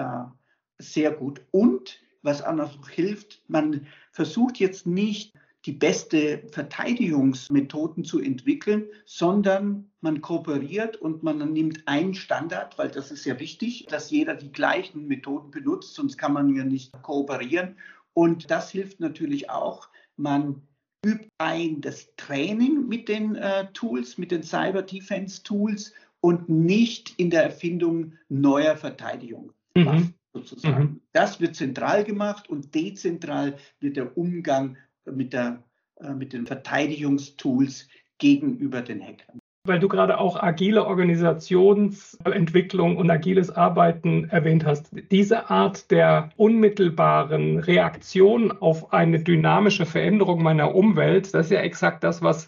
sehr 0.80 1.12
gut. 1.12 1.42
Und 1.52 2.00
was 2.24 2.42
auch 2.42 2.90
hilft, 2.90 3.42
man 3.48 3.86
versucht 4.12 4.58
jetzt 4.60 4.88
nicht 4.88 5.34
die 5.66 5.72
beste 5.72 6.44
Verteidigungsmethoden 6.52 8.04
zu 8.04 8.20
entwickeln, 8.20 8.88
sondern 9.06 9.90
man 10.02 10.22
kooperiert 10.22 10.98
und 10.98 11.24
man 11.24 11.54
nimmt 11.54 11.88
einen 11.88 12.14
Standard, 12.14 12.78
weil 12.78 12.90
das 12.90 13.12
ist 13.12 13.24
ja 13.26 13.40
wichtig, 13.40 13.86
dass 13.90 14.12
jeder 14.12 14.36
die 14.36 14.52
gleichen 14.52 15.08
Methoden 15.08 15.52
benutzt, 15.52 15.94
sonst 15.94 16.18
kann 16.18 16.34
man 16.34 16.54
ja 16.54 16.66
nicht 16.66 16.92
kooperieren. 17.02 17.78
Und 18.14 18.52
das 18.52 18.72
hilft 18.72 19.00
natürlich 19.00 19.50
auch. 19.50 19.88
Man 20.18 20.62
übt 21.06 21.30
ein 21.38 21.82
das 21.82 22.14
Training 22.18 22.88
mit 22.88 23.08
den 23.08 23.36
äh, 23.36 23.72
Tools, 23.74 24.18
mit 24.18 24.32
den 24.32 24.44
Cyber 24.44 24.82
Defense 24.82 25.44
Tools 25.44 25.94
und 26.20 26.50
nicht 26.50 27.14
in 27.18 27.30
der 27.30 27.44
Erfindung 27.44 28.14
neuer 28.30 28.76
Verteidigung. 28.76 29.54
Mhm. 29.76 30.14
Sozusagen. 30.34 30.84
Mhm. 30.84 31.02
Das 31.12 31.40
wird 31.40 31.56
zentral 31.56 32.04
gemacht 32.04 32.50
und 32.50 32.74
dezentral 32.74 33.58
wird 33.80 33.98
der 33.98 34.18
Umgang 34.18 34.78
mit, 35.06 35.34
der, 35.34 35.64
äh, 36.00 36.14
mit 36.14 36.34
den 36.34 36.48
Verteidigungstools 36.48 37.88
gegenüber 38.18 38.82
den 38.82 39.02
Hackern 39.02 39.40
weil 39.66 39.80
du 39.80 39.88
gerade 39.88 40.20
auch 40.20 40.44
agile 40.44 40.86
Organisationsentwicklung 40.86 42.98
und 42.98 43.10
agiles 43.10 43.50
Arbeiten 43.50 44.30
erwähnt 44.30 44.66
hast. 44.66 44.92
Diese 45.10 45.50
Art 45.50 45.90
der 45.90 46.32
unmittelbaren 46.36 47.60
Reaktion 47.60 48.52
auf 48.52 48.92
eine 48.92 49.20
dynamische 49.20 49.86
Veränderung 49.86 50.44
meiner 50.44 50.76
Umwelt, 50.76 51.34
das 51.34 51.46
ist 51.46 51.54
ja 51.54 51.62
exakt 51.62 52.04
das, 52.04 52.22
was 52.22 52.48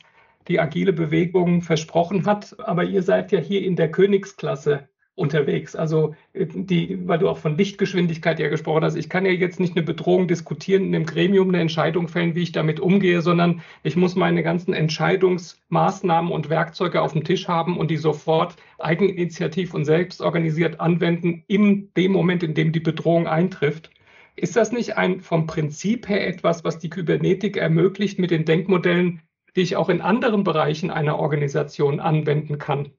die 0.49 0.59
agile 0.59 0.91
Bewegung 0.91 1.61
versprochen 1.61 2.25
hat. 2.25 2.53
Aber 2.59 2.83
ihr 2.83 3.01
seid 3.01 3.31
ja 3.31 3.39
hier 3.39 3.63
in 3.63 3.77
der 3.77 3.91
Königsklasse 3.91 4.89
unterwegs. 5.15 5.75
Also 5.75 6.15
äh, 6.33 6.45
die, 6.45 7.07
weil 7.07 7.19
du 7.19 7.29
auch 7.29 7.37
von 7.37 7.57
Lichtgeschwindigkeit 7.57 8.39
ja 8.39 8.49
gesprochen 8.49 8.83
hast, 8.83 8.95
ich 8.95 9.09
kann 9.09 9.25
ja 9.25 9.31
jetzt 9.31 9.59
nicht 9.59 9.75
eine 9.75 9.85
Bedrohung 9.85 10.27
diskutieren, 10.27 10.85
in 10.85 10.95
einem 10.95 11.05
Gremium 11.05 11.49
eine 11.49 11.61
Entscheidung 11.61 12.07
fällen, 12.07 12.35
wie 12.35 12.43
ich 12.43 12.51
damit 12.51 12.79
umgehe, 12.79 13.21
sondern 13.21 13.61
ich 13.83 13.95
muss 13.95 14.15
meine 14.15 14.43
ganzen 14.43 14.73
Entscheidungsmaßnahmen 14.73 16.31
und 16.31 16.49
Werkzeuge 16.49 17.01
auf 17.01 17.13
dem 17.13 17.23
Tisch 17.23 17.47
haben 17.47 17.77
und 17.77 17.91
die 17.91 17.97
sofort 17.97 18.55
eigeninitiativ 18.77 19.73
und 19.73 19.85
selbst 19.85 20.21
organisiert 20.21 20.79
anwenden 20.79 21.43
in 21.47 21.93
dem 21.95 22.11
Moment, 22.11 22.43
in 22.43 22.53
dem 22.53 22.71
die 22.71 22.79
Bedrohung 22.81 23.27
eintrifft. 23.27 23.91
Ist 24.35 24.57
das 24.57 24.73
nicht 24.73 24.97
ein 24.97 25.21
vom 25.21 25.47
Prinzip 25.47 26.09
her 26.09 26.27
etwas, 26.27 26.65
was 26.65 26.77
die 26.77 26.89
Kybernetik 26.89 27.55
ermöglicht 27.55 28.19
mit 28.19 28.31
den 28.31 28.43
Denkmodellen, 28.43 29.21
die 29.55 29.61
ich 29.61 29.77
auch 29.77 29.87
in 29.87 30.01
anderen 30.01 30.43
Bereichen 30.43 30.91
einer 30.91 31.17
Organisation 31.17 32.01
anwenden 32.01 32.57
kann? 32.57 32.91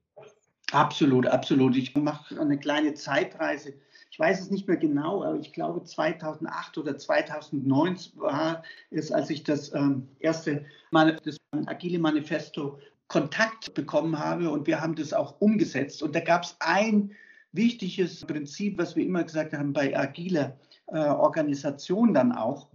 Absolut, 0.72 1.26
absolut. 1.26 1.76
Ich 1.76 1.94
mache 1.94 2.40
eine 2.40 2.58
kleine 2.58 2.94
Zeitreise. 2.94 3.74
Ich 4.10 4.18
weiß 4.18 4.40
es 4.40 4.50
nicht 4.50 4.66
mehr 4.66 4.76
genau, 4.76 5.22
aber 5.22 5.38
ich 5.38 5.52
glaube 5.52 5.84
2008 5.84 6.78
oder 6.78 6.98
2009 6.98 7.98
war 8.14 8.62
es, 8.90 9.12
als 9.12 9.30
ich 9.30 9.44
das 9.44 9.72
ähm, 9.74 10.08
erste 10.18 10.64
Mal 10.90 11.16
das 11.22 11.36
Agile 11.66 11.98
Manifesto 11.98 12.78
Kontakt 13.08 13.74
bekommen 13.74 14.18
habe 14.18 14.50
und 14.50 14.66
wir 14.66 14.80
haben 14.80 14.96
das 14.96 15.12
auch 15.12 15.40
umgesetzt. 15.40 16.02
Und 16.02 16.14
da 16.16 16.20
gab 16.20 16.42
es 16.42 16.56
ein 16.58 17.12
wichtiges 17.52 18.24
Prinzip, 18.24 18.78
was 18.78 18.96
wir 18.96 19.04
immer 19.04 19.22
gesagt 19.22 19.52
haben 19.52 19.72
bei 19.72 19.96
agiler 19.96 20.58
äh, 20.88 20.98
Organisation 20.98 22.14
dann 22.14 22.32
auch. 22.32 22.68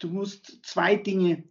Du 0.00 0.08
musst 0.08 0.64
zwei 0.64 0.96
Dinge 0.96 1.44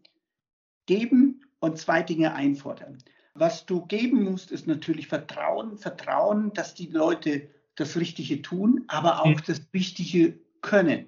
geben 0.85 1.41
und 1.59 1.77
zwei 1.77 2.01
Dinge 2.01 2.33
einfordern. 2.33 2.97
Was 3.39 3.65
du 3.65 3.85
geben 3.85 4.23
musst, 4.23 4.51
ist 4.51 4.67
natürlich 4.67 5.07
Vertrauen, 5.07 5.77
Vertrauen, 5.77 6.53
dass 6.53 6.73
die 6.73 6.87
Leute 6.87 7.49
das 7.75 7.95
Richtige 7.95 8.41
tun, 8.41 8.83
aber 8.87 9.23
auch 9.23 9.39
das 9.41 9.61
Wichtige 9.71 10.39
können. 10.61 11.07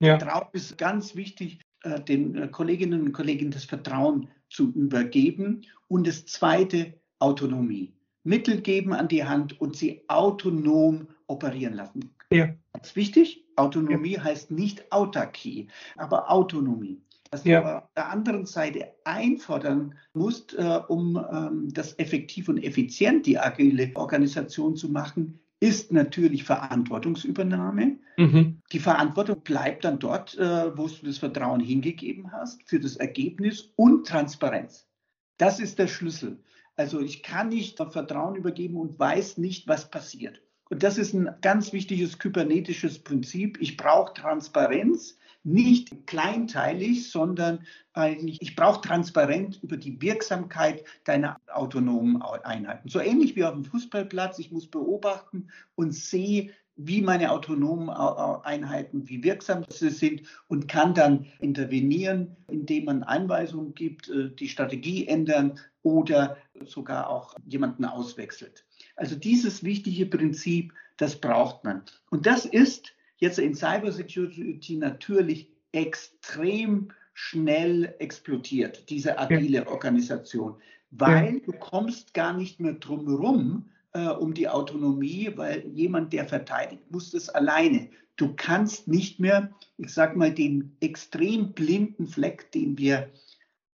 Ja. 0.00 0.18
Vertrauen 0.18 0.48
ist 0.52 0.78
ganz 0.78 1.14
wichtig, 1.14 1.60
äh, 1.82 2.00
den 2.00 2.36
äh, 2.36 2.48
Kolleginnen 2.48 3.02
und 3.02 3.12
Kollegen 3.12 3.50
das 3.50 3.64
Vertrauen 3.64 4.28
zu 4.48 4.72
übergeben. 4.72 5.62
Und 5.88 6.06
das 6.06 6.24
Zweite, 6.24 6.94
Autonomie. 7.18 7.92
Mittel 8.24 8.62
geben 8.62 8.94
an 8.94 9.08
die 9.08 9.24
Hand 9.24 9.60
und 9.60 9.76
sie 9.76 10.04
autonom 10.08 11.08
operieren 11.26 11.74
lassen. 11.74 12.14
Ja. 12.32 12.54
Das 12.72 12.88
ist 12.88 12.96
wichtig. 12.96 13.44
Autonomie 13.56 14.14
ja. 14.14 14.24
heißt 14.24 14.50
nicht 14.50 14.90
Autarkie, 14.90 15.68
aber 15.96 16.30
Autonomie 16.30 17.02
was 17.30 17.44
ja. 17.44 17.60
du 17.60 17.76
auf 17.78 17.88
der 17.96 18.10
anderen 18.10 18.46
Seite 18.46 18.92
einfordern 19.04 19.94
musst, 20.14 20.54
äh, 20.54 20.80
um 20.88 21.16
ähm, 21.32 21.68
das 21.72 21.98
effektiv 21.98 22.48
und 22.48 22.58
effizient 22.58 23.26
die 23.26 23.38
agile 23.38 23.90
Organisation 23.94 24.76
zu 24.76 24.88
machen, 24.88 25.38
ist 25.60 25.92
natürlich 25.92 26.44
Verantwortungsübernahme. 26.44 27.98
Mhm. 28.16 28.60
Die 28.72 28.78
Verantwortung 28.78 29.42
bleibt 29.42 29.84
dann 29.84 29.98
dort, 29.98 30.36
äh, 30.38 30.76
wo 30.76 30.88
du 30.88 31.06
das 31.06 31.18
Vertrauen 31.18 31.60
hingegeben 31.60 32.32
hast, 32.32 32.68
für 32.68 32.80
das 32.80 32.96
Ergebnis 32.96 33.70
und 33.76 34.06
Transparenz. 34.06 34.88
Das 35.36 35.60
ist 35.60 35.78
der 35.78 35.86
Schlüssel. 35.86 36.42
Also 36.76 37.00
ich 37.00 37.22
kann 37.22 37.50
nicht 37.50 37.76
Vertrauen 37.76 38.36
übergeben 38.36 38.76
und 38.76 38.98
weiß 38.98 39.36
nicht, 39.38 39.68
was 39.68 39.90
passiert. 39.90 40.42
Und 40.70 40.82
das 40.82 40.98
ist 40.98 41.12
ein 41.12 41.28
ganz 41.42 41.72
wichtiges 41.72 42.18
kybernetisches 42.18 43.00
Prinzip. 43.00 43.58
Ich 43.60 43.76
brauche 43.76 44.14
Transparenz 44.14 45.18
nicht 45.42 46.06
kleinteilig, 46.06 47.10
sondern 47.10 47.66
eigentlich, 47.92 48.40
ich 48.40 48.56
brauche 48.56 48.80
transparent 48.80 49.62
über 49.62 49.76
die 49.76 50.00
Wirksamkeit 50.00 50.84
deiner 51.04 51.40
autonomen 51.52 52.20
Einheiten. 52.22 52.88
So 52.88 53.00
ähnlich 53.00 53.36
wie 53.36 53.44
auf 53.44 53.54
dem 53.54 53.64
Fußballplatz. 53.64 54.38
Ich 54.38 54.52
muss 54.52 54.66
beobachten 54.66 55.48
und 55.74 55.94
sehe, 55.94 56.50
wie 56.76 57.02
meine 57.02 57.30
autonomen 57.30 57.90
Einheiten, 57.90 59.08
wie 59.08 59.22
wirksam 59.22 59.64
sie 59.68 59.90
sind 59.90 60.22
und 60.48 60.68
kann 60.68 60.94
dann 60.94 61.26
intervenieren, 61.38 62.36
indem 62.48 62.86
man 62.86 63.02
Anweisungen 63.02 63.74
gibt, 63.74 64.08
äh, 64.08 64.30
die 64.30 64.48
Strategie 64.48 65.06
ändern 65.06 65.58
oder 65.82 66.36
sogar 66.64 67.10
auch 67.10 67.34
jemanden 67.46 67.84
auswechselt. 67.84 68.64
Also 68.96 69.14
dieses 69.16 69.62
wichtige 69.62 70.06
Prinzip, 70.06 70.72
das 70.96 71.20
braucht 71.20 71.64
man. 71.64 71.82
Und 72.10 72.26
das 72.26 72.46
ist 72.46 72.94
jetzt 73.20 73.38
in 73.38 73.54
Cybersecurity 73.54 74.76
natürlich 74.76 75.48
extrem 75.72 76.90
schnell 77.14 77.94
explodiert, 77.98 78.88
diese 78.88 79.18
agile 79.18 79.66
Organisation, 79.68 80.56
weil 80.90 81.40
du 81.40 81.52
kommst 81.52 82.14
gar 82.14 82.32
nicht 82.32 82.60
mehr 82.60 82.72
drumherum 82.72 83.66
äh, 83.92 84.08
um 84.08 84.34
die 84.34 84.48
Autonomie, 84.48 85.30
weil 85.36 85.66
jemand, 85.68 86.12
der 86.12 86.26
verteidigt, 86.26 86.90
muss 86.90 87.10
das 87.10 87.28
alleine. 87.28 87.88
Du 88.16 88.34
kannst 88.34 88.88
nicht 88.88 89.20
mehr, 89.20 89.50
ich 89.78 89.90
sage 89.92 90.18
mal, 90.18 90.32
den 90.32 90.76
extrem 90.80 91.52
blinden 91.52 92.06
Fleck, 92.06 92.50
den 92.52 92.78
wir 92.78 93.10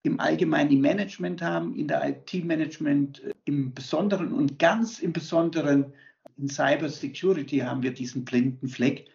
im 0.05 0.19
Allgemeinen 0.21 0.73
im 0.73 0.81
Management 0.81 1.43
haben, 1.43 1.77
in 1.77 1.89
der 1.89 2.09
IT-Management 2.09 3.23
äh, 3.23 3.33
im 3.45 3.75
Besonderen 3.75 4.33
und 4.33 4.59
ganz 4.59 5.01
im 5.01 5.13
Besonderen 5.13 5.93
in 6.39 6.49
Cyber 6.49 6.89
Security 6.89 7.59
haben 7.59 7.83
wir 7.83 7.93
diesen 7.93 8.25
blinden 8.25 8.69
Fleck. 8.69 9.07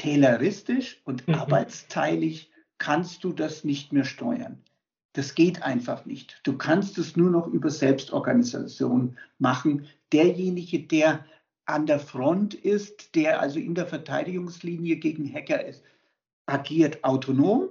Tayloristisch 0.00 0.98
und 1.04 1.28
mhm. 1.28 1.34
arbeitsteilig 1.34 2.50
kannst 2.78 3.22
du 3.22 3.34
das 3.34 3.64
nicht 3.64 3.92
mehr 3.92 4.04
steuern. 4.04 4.64
Das 5.12 5.34
geht 5.34 5.62
einfach 5.62 6.06
nicht. 6.06 6.40
Du 6.44 6.56
kannst 6.56 6.96
es 6.96 7.16
nur 7.16 7.30
noch 7.30 7.46
über 7.48 7.68
Selbstorganisation 7.68 9.18
machen. 9.38 9.86
Derjenige, 10.10 10.80
der 10.80 11.26
an 11.66 11.84
der 11.84 11.98
Front 11.98 12.54
ist, 12.54 13.14
der 13.14 13.40
also 13.40 13.58
in 13.58 13.74
der 13.74 13.86
Verteidigungslinie 13.86 14.96
gegen 14.96 15.30
Hacker 15.30 15.62
ist, 15.66 15.82
agiert 16.46 17.04
autonom, 17.04 17.68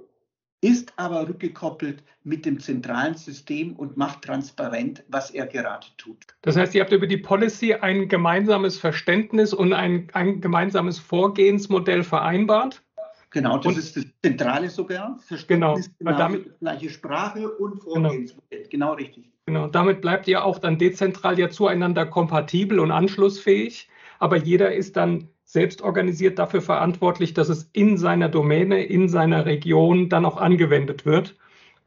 ist 0.60 0.92
aber 0.96 1.28
rückgekoppelt 1.28 2.02
mit 2.22 2.44
dem 2.44 2.60
zentralen 2.60 3.14
System 3.14 3.74
und 3.76 3.96
macht 3.96 4.22
transparent, 4.22 5.02
was 5.08 5.30
er 5.30 5.46
gerade 5.46 5.86
tut. 5.96 6.18
Das 6.42 6.56
heißt, 6.56 6.74
ihr 6.74 6.82
habt 6.82 6.92
über 6.92 7.06
die 7.06 7.16
Policy 7.16 7.74
ein 7.74 8.08
gemeinsames 8.08 8.78
Verständnis 8.78 9.54
und 9.54 9.72
ein, 9.72 10.08
ein 10.12 10.40
gemeinsames 10.40 10.98
Vorgehensmodell 10.98 12.02
vereinbart? 12.02 12.82
Genau, 13.30 13.56
das 13.56 13.66
und, 13.66 13.78
ist 13.78 13.96
das 13.96 14.04
Zentrale 14.22 14.68
sogar. 14.68 15.18
Verständnis, 15.26 15.90
genau, 15.98 16.18
damit, 16.18 16.58
gleiche 16.58 16.90
Sprache 16.90 17.48
und 17.48 17.80
genau. 17.80 18.08
Vorgehensmodell. 18.08 18.66
Genau. 18.68 18.68
genau 18.70 18.92
richtig. 18.94 19.30
Genau, 19.46 19.66
damit 19.68 20.00
bleibt 20.00 20.28
ihr 20.28 20.44
auch 20.44 20.58
dann 20.58 20.78
dezentral 20.78 21.38
ja 21.38 21.48
zueinander 21.48 22.06
kompatibel 22.06 22.78
und 22.80 22.90
anschlussfähig, 22.90 23.88
aber 24.18 24.36
jeder 24.36 24.74
ist 24.74 24.96
dann 24.96 25.28
selbst 25.50 25.82
organisiert 25.82 26.38
dafür 26.38 26.62
verantwortlich, 26.62 27.34
dass 27.34 27.48
es 27.48 27.68
in 27.72 27.98
seiner 27.98 28.28
Domäne, 28.28 28.84
in 28.84 29.08
seiner 29.08 29.46
Region 29.46 30.08
dann 30.08 30.24
auch 30.24 30.36
angewendet 30.36 31.04
wird. 31.04 31.34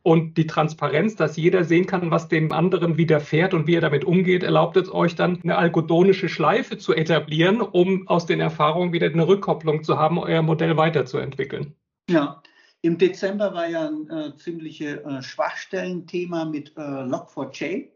Und 0.01 0.35
die 0.35 0.47
Transparenz, 0.47 1.15
dass 1.15 1.37
jeder 1.37 1.63
sehen 1.63 1.87
kann, 1.87 2.11
was 2.11 2.27
dem 2.27 2.51
anderen 2.51 2.97
widerfährt 2.97 3.53
und 3.53 3.65
wie 3.65 3.75
er 3.75 3.81
damit 3.81 4.03
umgeht, 4.03 4.43
erlaubt 4.43 4.75
es 4.75 4.91
euch 4.91 5.15
dann 5.15 5.39
eine 5.43 5.57
algodonische 5.57 6.27
Schleife 6.27 6.77
zu 6.77 6.93
etablieren, 6.93 7.61
um 7.61 8.05
aus 8.09 8.25
den 8.25 8.41
Erfahrungen 8.41 8.91
wieder 8.91 9.07
eine 9.07 9.25
Rückkopplung 9.25 9.85
zu 9.85 9.97
haben, 9.97 10.17
euer 10.17 10.41
Modell 10.41 10.75
weiterzuentwickeln. 10.75 11.73
Ja, 12.09 12.43
im 12.81 12.97
Dezember 12.97 13.53
war 13.53 13.69
ja 13.69 13.87
ein 13.87 14.09
äh, 14.09 14.35
ziemliche 14.35 15.05
äh, 15.05 15.21
Schwachstellenthema 15.21 16.43
mit 16.43 16.75
äh, 16.75 16.81
Log4j. 16.81 17.87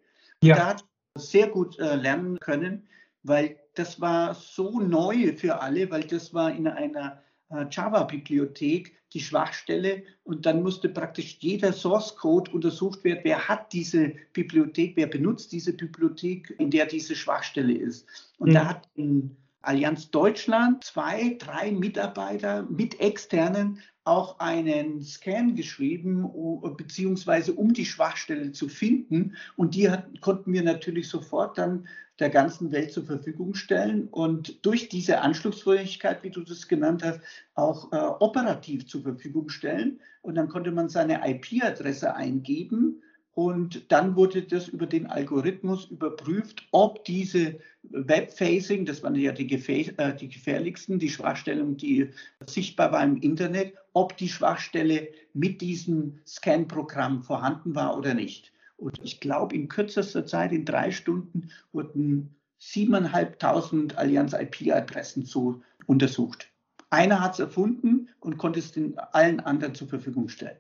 Ja. 0.41 0.55
Da 0.55 0.65
hat 0.67 0.86
sehr 1.15 1.50
gut 1.50 1.77
äh, 1.77 1.95
lernen 1.95 2.39
können, 2.39 2.88
weil 3.24 3.57
das 3.77 4.01
war 4.01 4.34
so 4.34 4.79
neu 4.79 5.36
für 5.36 5.62
alle, 5.62 5.89
weil 5.91 6.03
das 6.03 6.34
war 6.34 6.51
in 6.51 6.67
einer 6.67 7.22
äh, 7.50 7.65
Java-Bibliothek 7.69 8.93
die 9.13 9.19
Schwachstelle 9.19 10.03
und 10.24 10.46
dann 10.46 10.63
musste 10.63 10.89
praktisch 10.89 11.38
jeder 11.39 11.72
Source 11.72 12.15
Code 12.15 12.51
untersucht 12.51 13.03
werden, 13.03 13.22
wer 13.24 13.48
hat 13.48 13.72
diese 13.72 14.13
Bibliothek, 14.34 14.98
wer 14.98 15.07
benutzt 15.07 15.51
diese 15.51 15.74
Bibliothek, 15.74 16.53
in 16.60 16.72
der 16.72 16.86
diese 16.86 17.15
Schwachstelle 17.15 17.74
ist. 17.74 18.05
Und 18.38 18.50
mhm. 18.50 18.53
da 18.53 18.65
hat 18.67 18.89
in 18.96 19.38
Allianz 19.62 20.12
Deutschland 20.12 20.84
zwei, 20.84 21.36
drei 21.40 21.72
Mitarbeiter 21.72 22.64
mit 22.70 23.00
externen 23.00 23.80
auch 24.08 24.40
einen 24.40 25.04
Scan 25.04 25.54
geschrieben, 25.56 26.32
beziehungsweise 26.78 27.54
um 27.54 27.74
die 27.74 27.86
Schwachstelle 27.86 28.54
zu 28.54 28.70
finden. 28.70 29.36
Und 29.58 29.76
die 29.76 29.90
hat, 29.90 30.22
konnten 30.22 30.54
wir 30.54 30.64
natürlich 30.64 31.10
sofort 31.10 31.58
dann 31.58 31.88
der 32.20 32.30
ganzen 32.30 32.72
Welt 32.72 32.92
zur 32.92 33.04
Verfügung 33.06 33.54
stellen 33.54 34.08
und 34.08 34.66
durch 34.66 34.90
diese 34.90 35.20
Anschlussfähigkeit, 35.20 36.24
wie 36.24 36.32
du 36.32 36.42
das 36.42 36.68
genannt 36.68 37.04
hast, 37.04 37.20
auch 37.54 37.92
äh, 37.92 37.98
operativ 37.98 38.88
zur 38.88 39.04
Verfügung 39.04 39.50
stellen. 39.50 40.00
Und 40.22 40.36
dann 40.36 40.48
konnte 40.48 40.72
man 40.72 40.90
seine 40.90 41.22
IP-Adresse 41.30 42.16
eingeben 42.16 43.04
und 43.38 43.91
dann 43.91 44.15
wurde 44.15 44.41
das 44.41 44.67
über 44.67 44.88
den 44.88 45.06
Algorithmus 45.06 45.86
überprüft, 45.91 46.67
ob 46.72 47.06
diese 47.06 47.60
Webfacing, 47.84 48.84
das 48.84 49.03
waren 49.03 49.13
ja 49.13 49.32
die, 49.32 49.48
äh, 49.48 50.15
die 50.15 50.27
gefährlichsten, 50.27 50.98
die 50.98 51.12
Schwachstellen, 51.12 51.77
die 51.77 52.10
sichtbar 52.48 52.91
war 52.91 53.03
im 53.03 53.17
Internet, 53.17 53.75
ob 53.94 54.17
die 54.17 54.27
Schwachstelle 54.27 55.10
mit 55.36 55.62
diesem 55.62 56.17
Scan-Programm 56.25 57.22
vorhanden 57.22 57.75
war 57.75 57.96
oder 57.96 58.15
nicht. 58.15 58.53
Und 58.75 59.00
ich 59.03 59.20
glaube, 59.20 59.53
in 59.53 59.67
kürzester 59.67 60.25
Zeit, 60.25 60.51
in 60.51 60.65
drei 60.65 60.89
Stunden, 60.89 61.51
wurden 61.74 62.36
7.500 62.60 63.93
Allianz 63.97 64.34
IP-Adressen 64.34 65.26
so 65.26 65.62
untersucht. 65.86 66.50
Einer 66.89 67.21
hat 67.21 67.34
es 67.34 67.39
erfunden 67.39 68.10
und 68.19 68.39
konnte 68.39 68.58
es 68.58 68.71
den 68.71 68.97
allen 68.97 69.39
anderen 69.41 69.76
zur 69.76 69.89
Verfügung 69.89 70.28
stellen. 70.28 70.58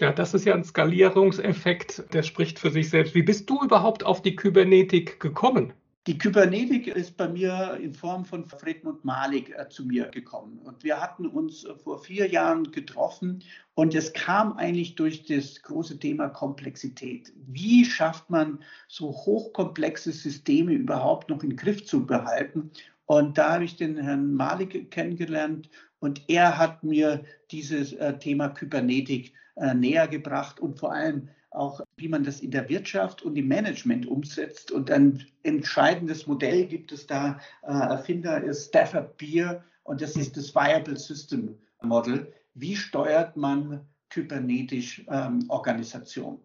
Ja, 0.00 0.12
das 0.12 0.32
ist 0.32 0.46
ja 0.46 0.54
ein 0.54 0.64
Skalierungseffekt, 0.64 2.04
der 2.14 2.22
spricht 2.22 2.58
für 2.58 2.70
sich 2.70 2.88
selbst. 2.88 3.14
Wie 3.14 3.22
bist 3.22 3.50
du 3.50 3.62
überhaupt 3.62 4.04
auf 4.04 4.22
die 4.22 4.34
Kybernetik 4.34 5.20
gekommen? 5.20 5.74
Die 6.06 6.16
Kybernetik 6.16 6.86
ist 6.86 7.18
bei 7.18 7.28
mir 7.28 7.78
in 7.78 7.92
Form 7.92 8.24
von 8.24 8.46
Fredmund 8.46 9.04
Malik 9.04 9.54
äh, 9.54 9.68
zu 9.68 9.84
mir 9.84 10.06
gekommen. 10.06 10.58
Und 10.64 10.82
wir 10.82 10.98
hatten 10.98 11.26
uns 11.26 11.64
äh, 11.64 11.74
vor 11.74 11.98
vier 11.98 12.26
Jahren 12.26 12.72
getroffen 12.72 13.44
und 13.74 13.94
es 13.94 14.14
kam 14.14 14.54
eigentlich 14.54 14.94
durch 14.94 15.26
das 15.26 15.60
große 15.60 15.98
Thema 15.98 16.30
Komplexität. 16.30 17.34
Wie 17.46 17.84
schafft 17.84 18.30
man 18.30 18.60
so 18.88 19.12
hochkomplexe 19.12 20.12
Systeme 20.12 20.72
überhaupt 20.72 21.28
noch 21.28 21.42
in 21.42 21.50
den 21.50 21.56
Griff 21.56 21.84
zu 21.84 22.06
behalten? 22.06 22.70
Und 23.10 23.38
da 23.38 23.54
habe 23.54 23.64
ich 23.64 23.74
den 23.74 23.96
Herrn 23.96 24.34
Malik 24.34 24.92
kennengelernt 24.92 25.68
und 25.98 26.22
er 26.28 26.56
hat 26.56 26.84
mir 26.84 27.24
dieses 27.50 27.92
äh, 27.94 28.16
Thema 28.16 28.50
Kybernetik 28.50 29.32
äh, 29.56 29.74
näher 29.74 30.06
gebracht 30.06 30.60
und 30.60 30.78
vor 30.78 30.92
allem 30.92 31.28
auch, 31.50 31.80
wie 31.96 32.06
man 32.06 32.22
das 32.22 32.38
in 32.38 32.52
der 32.52 32.68
Wirtschaft 32.68 33.22
und 33.22 33.34
im 33.34 33.48
Management 33.48 34.06
umsetzt. 34.06 34.70
Und 34.70 34.92
ein 34.92 35.26
entscheidendes 35.42 36.28
Modell 36.28 36.66
gibt 36.66 36.92
es 36.92 37.08
da. 37.08 37.40
Äh, 37.62 37.72
Erfinder 37.72 38.44
ist 38.44 38.68
Stafford 38.68 39.16
Beer 39.16 39.64
und 39.82 40.00
das 40.00 40.14
ist 40.14 40.36
das 40.36 40.54
Viable 40.54 40.96
System 40.96 41.58
Model. 41.82 42.32
Wie 42.54 42.76
steuert 42.76 43.36
man 43.36 43.80
kybernetisch 44.10 45.04
ähm, 45.08 45.46
Organisation? 45.48 46.38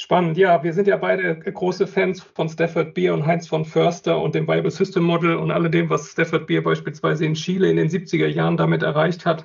Spannend, 0.00 0.38
ja. 0.38 0.64
Wir 0.64 0.72
sind 0.72 0.88
ja 0.88 0.96
beide 0.96 1.38
große 1.38 1.86
Fans 1.86 2.22
von 2.22 2.48
Stafford 2.48 2.94
Beer 2.94 3.12
und 3.12 3.26
Heinz 3.26 3.46
von 3.46 3.66
Förster 3.66 4.18
und 4.18 4.34
dem 4.34 4.48
Viable 4.48 4.70
System 4.70 5.02
Model 5.02 5.36
und 5.36 5.50
alledem, 5.50 5.90
was 5.90 6.12
Stafford 6.12 6.46
Beer 6.46 6.62
beispielsweise 6.62 7.26
in 7.26 7.34
Chile 7.34 7.68
in 7.68 7.76
den 7.76 7.90
70er 7.90 8.26
Jahren 8.26 8.56
damit 8.56 8.82
erreicht 8.82 9.26
hat. 9.26 9.44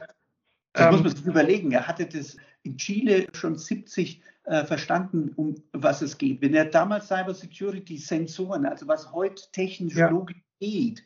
Das 0.72 0.86
ähm, 0.86 0.92
muss 0.94 1.04
man 1.04 1.16
sich 1.18 1.26
überlegen. 1.26 1.74
Er 1.74 1.86
hatte 1.86 2.06
das 2.06 2.38
in 2.64 2.78
Chile 2.78 3.28
schon 3.34 3.58
70 3.58 4.22
äh, 4.46 4.64
verstanden, 4.64 5.34
um 5.36 5.56
was 5.74 6.02
es 6.02 6.18
geht. 6.18 6.42
Wenn 6.42 6.54
er 6.54 6.64
damals 6.64 7.10
Cybersecurity 7.10 7.98
Sensoren, 7.98 8.66
also 8.66 8.88
was 8.88 9.12
heute 9.12 9.44
technisch 9.52 9.98
ja. 9.98 10.08
logisch 10.08 10.42
geht, 10.62 11.04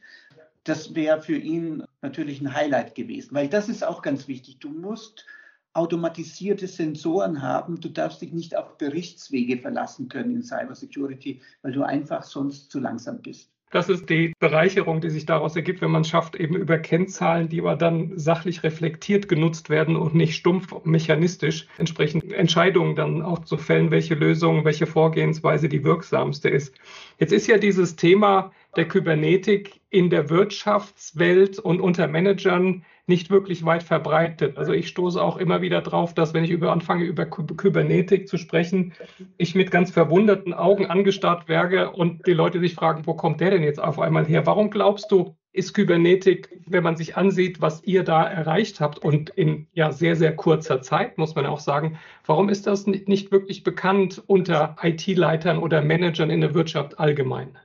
das 0.64 0.94
wäre 0.94 1.24
für 1.24 1.38
ihn 1.38 1.84
natürlich 2.04 2.40
ein 2.40 2.54
Highlight 2.54 2.94
gewesen, 2.94 3.34
weil 3.34 3.48
das 3.48 3.68
ist 3.68 3.84
auch 3.84 4.04
ganz 4.04 4.28
wichtig. 4.28 4.60
Du 4.60 4.70
musst 4.70 5.26
automatisierte 5.74 6.68
Sensoren 6.68 7.42
haben. 7.42 7.80
Du 7.80 7.90
darfst 7.90 8.22
dich 8.22 8.34
nicht 8.34 8.56
auf 8.58 8.78
Berichtswege 8.78 9.58
verlassen 9.58 10.10
können 10.10 10.36
in 10.36 10.44
Cybersecurity, 10.44 11.42
weil 11.62 11.72
du 11.72 11.84
einfach 11.84 12.24
sonst 12.24 12.72
zu 12.72 12.80
langsam 12.80 13.22
bist. 13.22 13.52
Das 13.72 13.88
ist 13.88 14.10
die 14.10 14.34
Bereicherung, 14.40 15.00
die 15.00 15.12
sich 15.12 15.28
daraus 15.28 15.56
ergibt, 15.56 15.82
wenn 15.82 15.92
man 15.92 16.04
schafft, 16.04 16.36
eben 16.36 16.56
über 16.56 16.80
Kennzahlen, 16.80 17.50
die 17.50 17.60
aber 17.60 17.76
dann 17.76 18.18
sachlich 18.18 18.64
reflektiert 18.64 19.30
genutzt 19.30 19.70
werden 19.70 19.96
und 19.96 20.16
nicht 20.16 20.36
stumpf 20.36 20.74
mechanistisch, 20.86 21.68
entsprechend 21.78 22.34
Entscheidungen 22.34 22.96
dann 22.96 23.22
auch 23.22 23.46
zu 23.46 23.58
fällen, 23.58 23.92
welche 23.92 24.16
Lösung, 24.16 24.66
welche 24.66 24.88
Vorgehensweise 24.88 25.70
die 25.70 25.84
wirksamste 25.84 26.50
ist. 26.50 26.74
Jetzt 27.20 27.32
ist 27.32 27.46
ja 27.46 27.60
dieses 27.60 27.96
Thema 27.96 28.52
der 28.76 28.88
Kybernetik 28.88 29.80
in 29.92 30.10
der 30.10 30.32
Wirtschaftswelt 30.32 31.60
und 31.60 31.80
unter 31.80 32.08
Managern 32.08 32.84
nicht 33.10 33.30
wirklich 33.30 33.66
weit 33.66 33.84
verbreitet. 33.84 34.58
Also 34.58 34.72
ich 34.72 34.88
stoße 34.88 35.22
auch 35.22 35.36
immer 35.36 35.62
wieder 35.62 35.82
drauf, 35.82 36.14
dass 36.14 36.34
wenn 36.34 36.46
ich 36.46 36.52
über 36.52 36.72
anfange, 36.72 37.04
über 37.04 37.26
Kybernetik 37.26 38.30
zu 38.30 38.38
sprechen, 38.38 38.94
ich 39.38 39.56
mit 39.56 39.72
ganz 39.72 39.92
verwunderten 39.92 40.54
Augen 40.54 40.86
angestarrt 40.86 41.50
werde 41.50 41.92
und 41.92 42.26
die 42.26 42.34
Leute 42.34 42.62
sich 42.62 42.76
fragen, 42.76 43.06
wo 43.06 43.16
kommt 43.16 43.42
der 43.42 43.52
denn 43.52 43.64
jetzt 43.64 43.82
auf 43.82 44.00
einmal 44.00 44.26
her? 44.26 44.46
Warum 44.46 44.70
glaubst 44.70 45.12
du, 45.12 45.36
ist 45.52 45.74
Kybernetik, 45.74 46.62
wenn 46.68 46.84
man 46.84 46.96
sich 46.96 47.18
ansieht, 47.18 47.60
was 47.60 47.84
ihr 47.84 48.04
da 48.04 48.24
erreicht 48.24 48.80
habt 48.80 49.00
und 49.00 49.32
in 49.32 49.68
ja 49.74 49.92
sehr, 49.92 50.16
sehr 50.16 50.36
kurzer 50.36 50.82
Zeit, 50.82 51.18
muss 51.18 51.36
man 51.36 51.48
auch 51.48 51.60
sagen, 51.60 51.98
warum 52.26 52.50
ist 52.50 52.68
das 52.68 52.86
nicht 52.86 53.32
wirklich 53.32 53.64
bekannt 53.64 54.22
unter 54.28 54.76
IT-Leitern 54.82 55.58
oder 55.58 55.82
Managern 55.82 56.30
in 56.30 56.42
der 56.42 56.54
Wirtschaft 56.54 57.00
allgemein? 57.00 57.58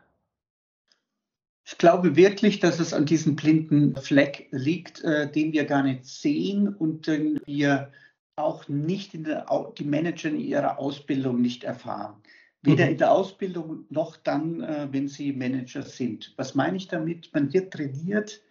Ich 1.65 1.79
glaube 1.79 2.15
wirklich, 2.17 2.61
dass 2.61 2.79
es 2.79 2.93
an 2.93 3.07
diesem 3.07 3.37
blinden 3.37 3.97
Fleck 3.97 4.49
liegt, 4.51 5.03
äh, 5.03 5.31
den 5.31 5.53
wir 5.53 5.65
gar 5.65 5.83
nicht 5.83 6.05
sehen 6.05 6.69
und 6.69 7.07
den 7.07 7.41
wir 7.47 7.91
auch 8.37 8.69
nicht 8.69 9.15
in 9.15 9.25
der, 9.25 9.47
die 9.79 9.85
Manager 9.85 10.29
in 10.29 10.41
ihrer 10.41 10.79
Ausbildung 10.79 11.41
nicht 11.41 11.65
erfahren. 11.65 12.17
Weder 12.63 12.87
mhm. 12.87 12.93
in 12.93 12.99
der 12.99 13.13
Ausbildung 13.13 13.85
noch 13.91 14.17
dann, 14.17 14.61
äh, 14.63 14.89
wenn 14.91 15.09
sie 15.09 15.33
Manager 15.33 15.83
sind. 15.83 16.35
Was 16.37 16.55
meine 16.55 16.77
ich 16.77 16.89
damit? 16.89 17.31
Man 17.33 17.53
wird 17.53 17.73
trainiert, 17.73 18.43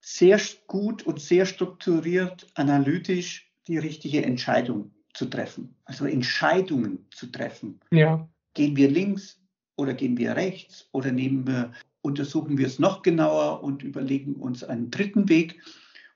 sehr 0.00 0.38
gut 0.66 1.02
und 1.04 1.20
sehr 1.20 1.46
strukturiert, 1.46 2.46
analytisch 2.54 3.50
die 3.66 3.78
richtige 3.78 4.22
Entscheidung 4.22 4.90
zu 5.14 5.26
treffen, 5.26 5.76
also 5.84 6.04
Entscheidungen 6.04 7.06
zu 7.10 7.26
treffen. 7.28 7.80
Ja. 7.90 8.28
Gehen 8.52 8.76
wir 8.76 8.90
links 8.90 9.40
oder 9.76 9.94
gehen 9.94 10.18
wir 10.18 10.36
rechts 10.36 10.88
oder 10.92 11.12
nehmen 11.12 11.46
wir, 11.46 11.72
untersuchen 12.04 12.58
wir 12.58 12.66
es 12.66 12.78
noch 12.78 13.02
genauer 13.02 13.62
und 13.62 13.82
überlegen 13.82 14.34
uns 14.34 14.62
einen 14.62 14.90
dritten 14.90 15.28
Weg. 15.30 15.62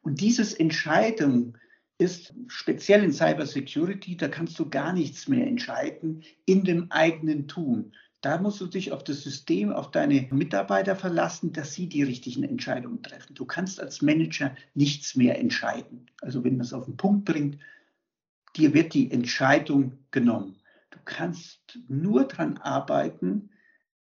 Und 0.03 0.20
dieses 0.20 0.53
Entscheidung 0.53 1.57
ist 1.96 2.35
speziell 2.46 3.03
in 3.03 3.12
Cybersecurity, 3.12 4.16
da 4.16 4.29
kannst 4.29 4.59
du 4.59 4.68
gar 4.68 4.92
nichts 4.92 5.29
mehr 5.29 5.46
entscheiden 5.46 6.22
in 6.44 6.62
dem 6.62 6.92
eigenen 6.92 7.48
Tun. 7.48 7.92
Da 8.20 8.38
musst 8.38 8.61
du 8.61 8.66
dich 8.66 8.92
auf 8.92 9.03
das 9.03 9.22
System, 9.22 9.72
auf 9.72 9.90
deine 9.90 10.29
Mitarbeiter 10.31 10.94
verlassen, 10.94 11.53
dass 11.53 11.72
sie 11.72 11.88
die 11.88 12.03
richtigen 12.03 12.44
Entscheidungen 12.44 13.03
treffen. 13.03 13.35
Du 13.35 13.46
kannst 13.46 13.81
als 13.81 14.03
Manager 14.03 14.55
nichts 14.74 15.16
mehr 15.16 15.38
entscheiden. 15.38 16.07
Also 16.20 16.44
wenn 16.44 16.59
man 16.59 16.66
es 16.66 16.72
auf 16.72 16.85
den 16.85 16.96
Punkt 16.96 17.24
bringt, 17.24 17.59
dir 18.57 18.74
wird 18.74 18.92
die 18.92 19.11
Entscheidung 19.11 19.98
genommen. 20.11 20.57
Du 20.90 20.98
kannst 21.05 21.79
nur 21.88 22.24
daran 22.24 22.59
arbeiten, 22.59 23.51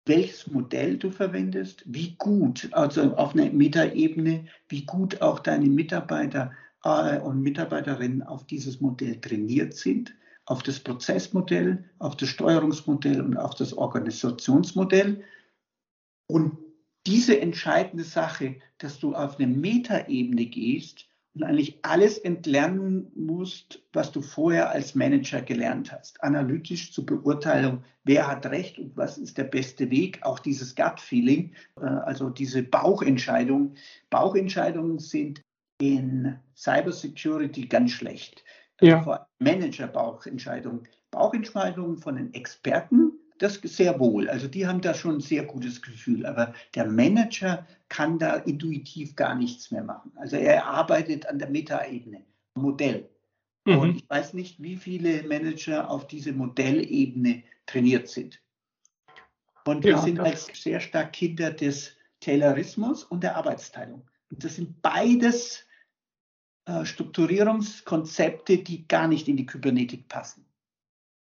welches 0.10 0.48
Modell 0.48 0.98
du 0.98 1.10
verwendest, 1.12 1.84
wie 1.86 2.16
gut, 2.18 2.68
also 2.74 3.16
auf 3.16 3.34
einer 3.34 3.50
Metaebene, 3.52 4.46
wie 4.68 4.86
gut 4.86 5.22
auch 5.22 5.40
deine 5.40 5.68
Mitarbeiter 5.68 6.52
äh, 6.84 7.20
und 7.20 7.42
Mitarbeiterinnen 7.42 8.24
auf 8.24 8.46
dieses 8.46 8.82
Modell 8.82 9.22
trainiert 9.22 9.74
sind 9.74 10.14
auf 10.50 10.64
das 10.64 10.80
Prozessmodell, 10.80 11.86
auf 12.00 12.18
das 12.18 12.30
Steuerungsmodell 12.30 13.22
und 13.22 13.38
auf 13.38 13.54
das 13.54 13.72
Organisationsmodell. 13.72 15.24
Und 16.28 16.58
diese 17.06 17.40
entscheidende 17.40 18.04
Sache, 18.04 18.56
dass 18.80 19.00
du 19.00 19.14
auf 19.14 19.38
eine 19.38 19.46
Metaebene 19.46 20.48
gehst 20.48 21.06
und 21.36 21.44
eigentlich 21.44 21.80
alles 21.84 22.18
entlernen 22.18 23.12
musst, 23.16 23.84
was 23.94 24.12
du 24.12 24.22
vorher 24.22 24.72
als 24.72 24.96
Manager 24.96 25.42
gelernt 25.42 25.92
hast, 25.92 26.22
analytisch 26.24 26.92
zur 26.92 27.06
Beurteilung, 27.06 27.84
wer 28.04 28.28
hat 28.28 28.46
recht 28.48 28.80
und 28.80 28.98
was 28.98 29.18
ist 29.18 29.38
der 29.38 29.44
beste 29.44 29.90
Weg, 29.92 30.20
auch 30.24 30.40
dieses 30.40 30.76
Gut-Feeling, 30.76 31.54
äh, 31.80 31.86
also 31.86 32.30
diese 32.30 32.64
Bauchentscheidung. 32.64 33.76
Bauchentscheidungen 34.10 35.00
sind 35.00 35.42
in 35.80 36.36
Cybersecurity 36.56 37.68
ganz 37.68 37.92
schlecht 37.92 38.44
ja. 38.82 39.28
Manager-Bauchentscheidungen. 39.40 40.88
Bauchentscheidungen 41.12 41.98
von 41.98 42.16
den 42.16 42.34
Experten, 42.34 43.14
das 43.40 43.56
sehr 43.56 44.00
wohl. 44.00 44.30
Also 44.30 44.48
die 44.48 44.68
haben 44.68 44.82
da 44.82 44.94
schon 44.94 45.16
ein 45.16 45.22
sehr 45.22 45.44
gutes 45.44 45.82
Gefühl. 45.82 46.26
Aber 46.26 46.54
der 46.76 46.86
Manager 46.86 47.66
kann 47.88 48.20
da 48.20 48.36
intuitiv 48.36 49.16
gar 49.16 49.36
nichts 49.36 49.72
mehr 49.72 49.84
machen. 49.84 50.12
Also 50.16 50.36
er 50.36 50.66
arbeitet 50.66 51.26
an 51.26 51.40
der 51.40 51.50
Metaebene, 51.50 52.24
Modell. 52.56 53.10
Mhm. 53.66 53.78
Und 53.78 53.96
ich 53.98 54.10
weiß 54.10 54.34
nicht, 54.34 54.62
wie 54.62 54.76
viele 54.76 55.24
Manager 55.24 55.90
auf 55.90 56.08
diese 56.08 56.34
Modellebene 56.34 57.44
trainiert 57.66 58.08
sind. 58.08 58.42
Und 59.66 59.84
wir 59.84 59.92
ja, 59.92 60.02
sind 60.02 60.20
als 60.20 60.48
sehr 60.54 60.80
stark 60.80 61.14
Kinder 61.14 61.52
des 61.52 61.96
Taylorismus 62.20 63.04
und 63.04 63.24
der 63.24 63.36
Arbeitsteilung. 63.36 64.08
Und 64.30 64.44
das 64.44 64.56
sind 64.56 64.82
beides 64.82 65.66
äh, 66.66 66.86
Strukturierungskonzepte, 66.86 68.60
die 68.60 68.88
gar 68.88 69.08
nicht 69.08 69.28
in 69.28 69.38
die 69.38 69.46
Kybernetik 69.46 70.08
passen. 70.08 70.46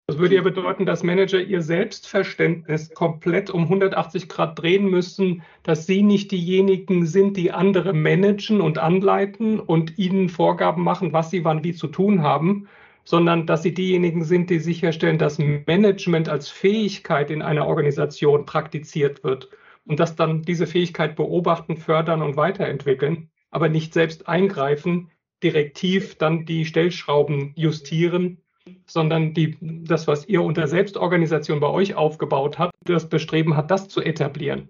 Das 0.07 0.17
würde 0.17 0.35
ja 0.35 0.41
bedeuten, 0.41 0.85
dass 0.85 1.01
Manager 1.01 1.39
ihr 1.39 1.61
Selbstverständnis 1.61 2.93
komplett 2.93 3.49
um 3.49 3.63
180 3.63 4.27
Grad 4.27 4.59
drehen 4.59 4.89
müssen, 4.89 5.43
dass 5.63 5.85
sie 5.85 6.03
nicht 6.03 6.31
diejenigen 6.31 7.05
sind, 7.05 7.37
die 7.37 7.53
andere 7.53 7.93
managen 7.93 8.59
und 8.59 8.79
anleiten 8.79 9.61
und 9.61 9.97
ihnen 9.97 10.27
Vorgaben 10.27 10.83
machen, 10.83 11.13
was 11.13 11.29
sie 11.29 11.45
wann 11.45 11.63
wie 11.63 11.73
zu 11.73 11.87
tun 11.87 12.21
haben, 12.21 12.67
sondern 13.05 13.47
dass 13.47 13.63
sie 13.63 13.73
diejenigen 13.73 14.25
sind, 14.25 14.49
die 14.49 14.59
sicherstellen, 14.59 15.17
dass 15.17 15.39
Management 15.39 16.27
als 16.27 16.49
Fähigkeit 16.49 17.31
in 17.31 17.41
einer 17.41 17.65
Organisation 17.65 18.45
praktiziert 18.45 19.23
wird 19.23 19.49
und 19.85 20.01
dass 20.01 20.17
dann 20.17 20.41
diese 20.41 20.67
Fähigkeit 20.67 21.15
beobachten, 21.15 21.77
fördern 21.77 22.21
und 22.21 22.35
weiterentwickeln, 22.35 23.29
aber 23.51 23.69
nicht 23.69 23.93
selbst 23.93 24.27
eingreifen, 24.27 25.11
direktiv 25.41 26.17
dann 26.17 26.45
die 26.45 26.65
Stellschrauben 26.65 27.53
justieren, 27.55 28.42
sondern 28.85 29.33
die, 29.33 29.57
das, 29.61 30.07
was 30.07 30.27
ihr 30.27 30.41
unter 30.41 30.67
Selbstorganisation 30.67 31.59
bei 31.59 31.67
euch 31.67 31.95
aufgebaut 31.95 32.59
habt, 32.59 32.73
das 32.85 33.09
Bestreben 33.09 33.55
hat, 33.55 33.71
das 33.71 33.87
zu 33.87 34.01
etablieren. 34.01 34.69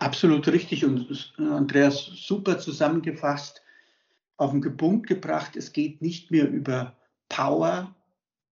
Absolut 0.00 0.46
richtig 0.48 0.84
und 0.84 1.34
Andreas 1.38 2.04
super 2.04 2.58
zusammengefasst, 2.58 3.62
auf 4.36 4.52
den 4.52 4.76
Punkt 4.76 5.06
gebracht. 5.06 5.56
Es 5.56 5.72
geht 5.72 6.00
nicht 6.00 6.30
mehr 6.30 6.48
über 6.48 6.94
Power 7.28 7.94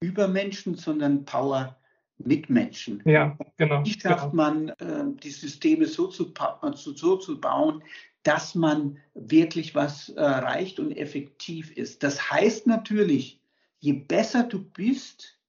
über 0.02 0.28
Menschen, 0.28 0.76
sondern 0.76 1.26
Power 1.26 1.78
mit 2.18 2.50
Menschen. 2.50 3.02
Ja, 3.06 3.38
genau. 3.58 3.84
Wie 3.86 4.00
schafft 4.00 4.32
genau. 4.32 4.36
man, 4.36 4.70
äh, 4.70 5.06
die 5.24 5.30
Systeme 5.30 5.86
so 5.86 6.08
zu, 6.08 6.34
so 6.74 7.16
zu 7.18 7.40
bauen, 7.40 7.84
dass 8.24 8.54
man 8.54 8.98
wirklich 9.14 9.74
was 9.74 10.10
erreicht 10.10 10.80
und 10.80 10.92
effektiv 10.92 11.72
ist. 11.76 12.04
Das 12.04 12.30
heißt 12.30 12.68
natürlich, 12.68 13.41
je 13.82 13.94
besser 13.94 14.44
du 14.44 14.64
bist, 14.64 15.40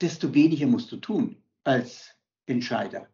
desto 0.00 0.34
weniger 0.34 0.66
musst 0.66 0.90
du 0.92 0.96
tun 0.96 1.36
als 1.64 2.10
Entscheider 2.46 3.08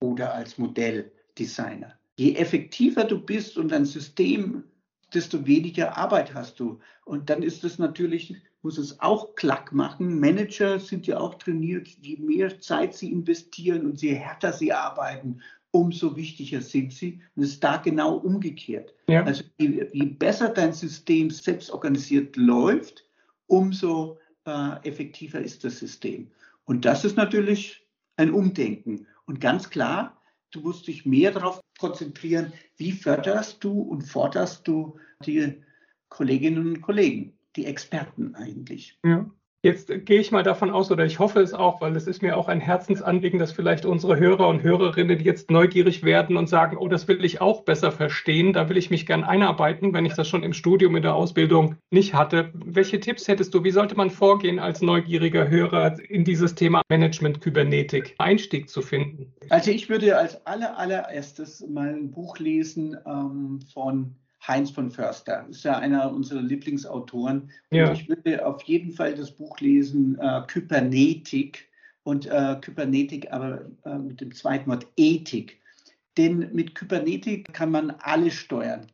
oder 0.00 0.32
als 0.34 0.56
Modelldesigner. 0.56 1.98
Je 2.16 2.34
effektiver 2.34 3.04
du 3.04 3.20
bist 3.20 3.58
und 3.58 3.68
dein 3.70 3.84
System, 3.84 4.64
desto 5.12 5.46
weniger 5.46 5.96
Arbeit 5.96 6.34
hast 6.34 6.60
du. 6.60 6.78
Und 7.04 7.28
dann 7.28 7.42
ist 7.42 7.64
es 7.64 7.78
natürlich, 7.78 8.36
muss 8.62 8.78
es 8.78 9.00
auch 9.00 9.34
klack 9.34 9.72
machen. 9.72 10.20
Manager 10.20 10.78
sind 10.78 11.06
ja 11.06 11.18
auch 11.18 11.34
trainiert, 11.34 11.88
je 12.00 12.16
mehr 12.18 12.60
Zeit 12.60 12.94
sie 12.94 13.10
investieren 13.10 13.86
und 13.86 14.00
je 14.00 14.14
härter 14.14 14.52
sie 14.52 14.72
arbeiten, 14.72 15.40
umso 15.70 16.16
wichtiger 16.16 16.60
sind 16.60 16.92
sie. 16.92 17.20
Und 17.34 17.44
es 17.44 17.50
ist 17.50 17.64
da 17.64 17.78
genau 17.78 18.16
umgekehrt. 18.16 18.94
Ja. 19.08 19.24
Also 19.24 19.44
je, 19.58 19.88
je, 19.92 20.06
besser 20.06 20.50
dein 20.50 20.72
System 20.72 21.30
selbst 21.30 21.70
organisiert 21.70 22.36
läuft, 22.36 23.07
umso 23.48 24.18
äh, 24.46 24.88
effektiver 24.88 25.40
ist 25.40 25.64
das 25.64 25.78
System. 25.78 26.30
Und 26.64 26.84
das 26.84 27.04
ist 27.04 27.16
natürlich 27.16 27.86
ein 28.16 28.32
Umdenken. 28.32 29.06
Und 29.26 29.40
ganz 29.40 29.70
klar, 29.70 30.20
du 30.52 30.60
musst 30.60 30.86
dich 30.86 31.04
mehr 31.04 31.32
darauf 31.32 31.60
konzentrieren, 31.78 32.52
wie 32.76 32.92
förderst 32.92 33.62
du 33.64 33.80
und 33.80 34.02
forderst 34.02 34.66
du 34.68 34.98
die 35.24 35.62
Kolleginnen 36.08 36.66
und 36.66 36.80
Kollegen, 36.80 37.38
die 37.56 37.66
Experten 37.66 38.34
eigentlich. 38.34 38.98
Ja. 39.04 39.30
Jetzt 39.68 39.92
gehe 40.06 40.18
ich 40.18 40.32
mal 40.32 40.42
davon 40.42 40.70
aus, 40.70 40.90
oder 40.90 41.04
ich 41.04 41.18
hoffe 41.18 41.40
es 41.40 41.52
auch, 41.52 41.82
weil 41.82 41.94
es 41.94 42.06
ist 42.06 42.22
mir 42.22 42.38
auch 42.38 42.48
ein 42.48 42.58
Herzensanliegen, 42.58 43.38
dass 43.38 43.52
vielleicht 43.52 43.84
unsere 43.84 44.18
Hörer 44.18 44.48
und 44.48 44.62
Hörerinnen 44.62 45.20
jetzt 45.20 45.50
neugierig 45.50 46.02
werden 46.04 46.38
und 46.38 46.48
sagen, 46.48 46.78
oh, 46.78 46.88
das 46.88 47.06
will 47.06 47.22
ich 47.22 47.42
auch 47.42 47.64
besser 47.64 47.92
verstehen, 47.92 48.54
da 48.54 48.70
will 48.70 48.78
ich 48.78 48.88
mich 48.88 49.04
gern 49.04 49.24
einarbeiten, 49.24 49.92
wenn 49.92 50.06
ich 50.06 50.14
das 50.14 50.26
schon 50.26 50.42
im 50.42 50.54
Studium, 50.54 50.96
in 50.96 51.02
der 51.02 51.14
Ausbildung 51.14 51.74
nicht 51.90 52.14
hatte. 52.14 52.50
Welche 52.54 52.98
Tipps 52.98 53.28
hättest 53.28 53.52
du? 53.52 53.62
Wie 53.62 53.70
sollte 53.70 53.94
man 53.94 54.08
vorgehen, 54.08 54.58
als 54.58 54.80
neugieriger 54.80 55.48
Hörer 55.48 56.00
in 56.08 56.24
dieses 56.24 56.54
Thema 56.54 56.80
Management 56.88 57.42
Kybernetik 57.42 58.14
Einstieg 58.16 58.70
zu 58.70 58.80
finden? 58.80 59.34
Also 59.50 59.70
ich 59.70 59.90
würde 59.90 60.16
als 60.16 60.46
aller, 60.46 60.78
allererstes 60.78 61.62
mal 61.68 61.90
ein 61.90 62.10
Buch 62.10 62.38
lesen 62.38 62.96
ähm, 63.06 63.60
von 63.74 64.16
Heinz 64.46 64.70
von 64.70 64.90
Förster. 64.90 65.46
Ist 65.48 65.64
ja 65.64 65.78
einer 65.78 66.12
unserer 66.12 66.42
Lieblingsautoren. 66.42 67.50
Ja. 67.70 67.92
Ich 67.92 68.08
würde 68.08 68.46
auf 68.46 68.62
jeden 68.62 68.92
Fall 68.92 69.14
das 69.14 69.30
Buch 69.30 69.58
lesen, 69.60 70.18
äh, 70.20 70.42
Kybernetik 70.46 71.68
und 72.04 72.26
äh, 72.26 72.56
Kybernetik, 72.60 73.32
aber 73.32 73.66
äh, 73.84 73.98
mit 73.98 74.20
dem 74.20 74.34
zweiten 74.34 74.70
Wort 74.70 74.86
Ethik. 74.96 75.60
Denn 76.16 76.50
mit 76.52 76.74
Kybernetik 76.74 77.52
kann 77.52 77.70
man 77.70 77.90
alles 77.90 78.34
steuern. 78.34 78.86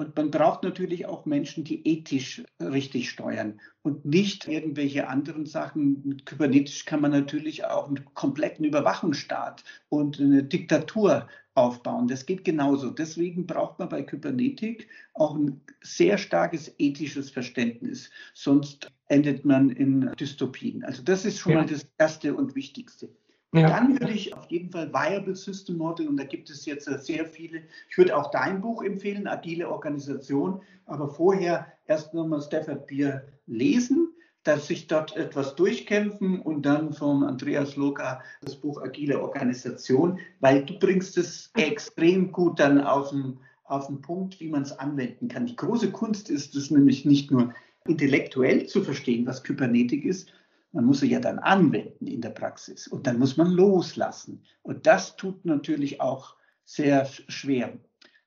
Und 0.00 0.14
man 0.16 0.30
braucht 0.30 0.62
natürlich 0.62 1.06
auch 1.06 1.26
Menschen, 1.26 1.64
die 1.64 1.84
ethisch 1.84 2.44
richtig 2.60 3.10
steuern 3.10 3.60
und 3.82 4.04
nicht 4.04 4.46
irgendwelche 4.46 5.08
anderen 5.08 5.44
Sachen. 5.44 6.02
Mit 6.04 6.24
Kybernetisch 6.24 6.84
kann 6.84 7.00
man 7.00 7.10
natürlich 7.10 7.64
auch 7.64 7.88
einen 7.88 8.04
kompletten 8.14 8.64
Überwachungsstaat 8.64 9.64
und 9.88 10.20
eine 10.20 10.44
Diktatur 10.44 11.26
aufbauen. 11.58 12.08
Das 12.08 12.26
geht 12.26 12.44
genauso. 12.44 12.90
Deswegen 12.90 13.46
braucht 13.46 13.78
man 13.78 13.88
bei 13.88 14.02
Kybernetik 14.02 14.88
auch 15.14 15.34
ein 15.34 15.60
sehr 15.82 16.18
starkes 16.18 16.72
ethisches 16.78 17.30
Verständnis. 17.30 18.10
Sonst 18.34 18.90
endet 19.08 19.44
man 19.44 19.70
in 19.70 20.12
Dystopien. 20.18 20.84
Also 20.84 21.02
das 21.02 21.24
ist 21.24 21.38
schon 21.38 21.52
ja. 21.52 21.58
mal 21.58 21.66
das 21.66 21.86
Erste 21.98 22.34
und 22.34 22.54
Wichtigste. 22.54 23.08
Ja. 23.54 23.68
Dann 23.68 23.98
würde 23.98 24.12
ich 24.12 24.34
auf 24.34 24.50
jeden 24.50 24.70
Fall 24.70 24.92
Viable 24.92 25.34
System 25.34 25.78
Model, 25.78 26.06
und 26.06 26.18
da 26.18 26.24
gibt 26.24 26.50
es 26.50 26.66
jetzt 26.66 26.84
sehr 26.84 27.24
viele, 27.24 27.62
ich 27.88 27.96
würde 27.96 28.14
auch 28.14 28.30
dein 28.30 28.60
Buch 28.60 28.82
empfehlen, 28.82 29.26
Agile 29.26 29.70
Organisation, 29.70 30.60
aber 30.84 31.08
vorher 31.08 31.66
erst 31.86 32.12
nochmal 32.12 32.42
Stafford 32.42 32.86
Beer 32.86 33.24
lesen, 33.46 34.12
dass 34.48 34.66
sich 34.66 34.86
dort 34.86 35.14
etwas 35.14 35.56
durchkämpfen 35.56 36.40
und 36.40 36.62
dann 36.62 36.94
von 36.94 37.22
Andreas 37.22 37.76
Loka 37.76 38.22
das 38.40 38.56
Buch 38.56 38.80
Agile 38.80 39.20
Organisation, 39.20 40.18
weil 40.40 40.64
du 40.64 40.78
bringst 40.78 41.18
es 41.18 41.50
extrem 41.54 42.32
gut 42.32 42.58
dann 42.58 42.80
auf 42.80 43.10
den, 43.10 43.38
auf 43.64 43.88
den 43.88 44.00
Punkt, 44.00 44.40
wie 44.40 44.48
man 44.48 44.62
es 44.62 44.72
anwenden 44.72 45.28
kann. 45.28 45.44
Die 45.44 45.54
große 45.54 45.92
Kunst 45.92 46.30
ist 46.30 46.54
es 46.54 46.70
nämlich 46.70 47.04
nicht 47.04 47.30
nur 47.30 47.52
intellektuell 47.86 48.64
zu 48.64 48.82
verstehen, 48.82 49.26
was 49.26 49.44
Kybernetik 49.44 50.06
ist, 50.06 50.32
man 50.72 50.86
muss 50.86 51.00
sie 51.00 51.10
ja 51.10 51.20
dann 51.20 51.38
anwenden 51.38 52.06
in 52.06 52.22
der 52.22 52.30
Praxis 52.30 52.88
und 52.88 53.06
dann 53.06 53.18
muss 53.18 53.36
man 53.36 53.50
loslassen. 53.50 54.42
Und 54.62 54.86
das 54.86 55.16
tut 55.16 55.44
natürlich 55.44 56.00
auch 56.00 56.36
sehr 56.64 57.04
schwer. 57.28 57.74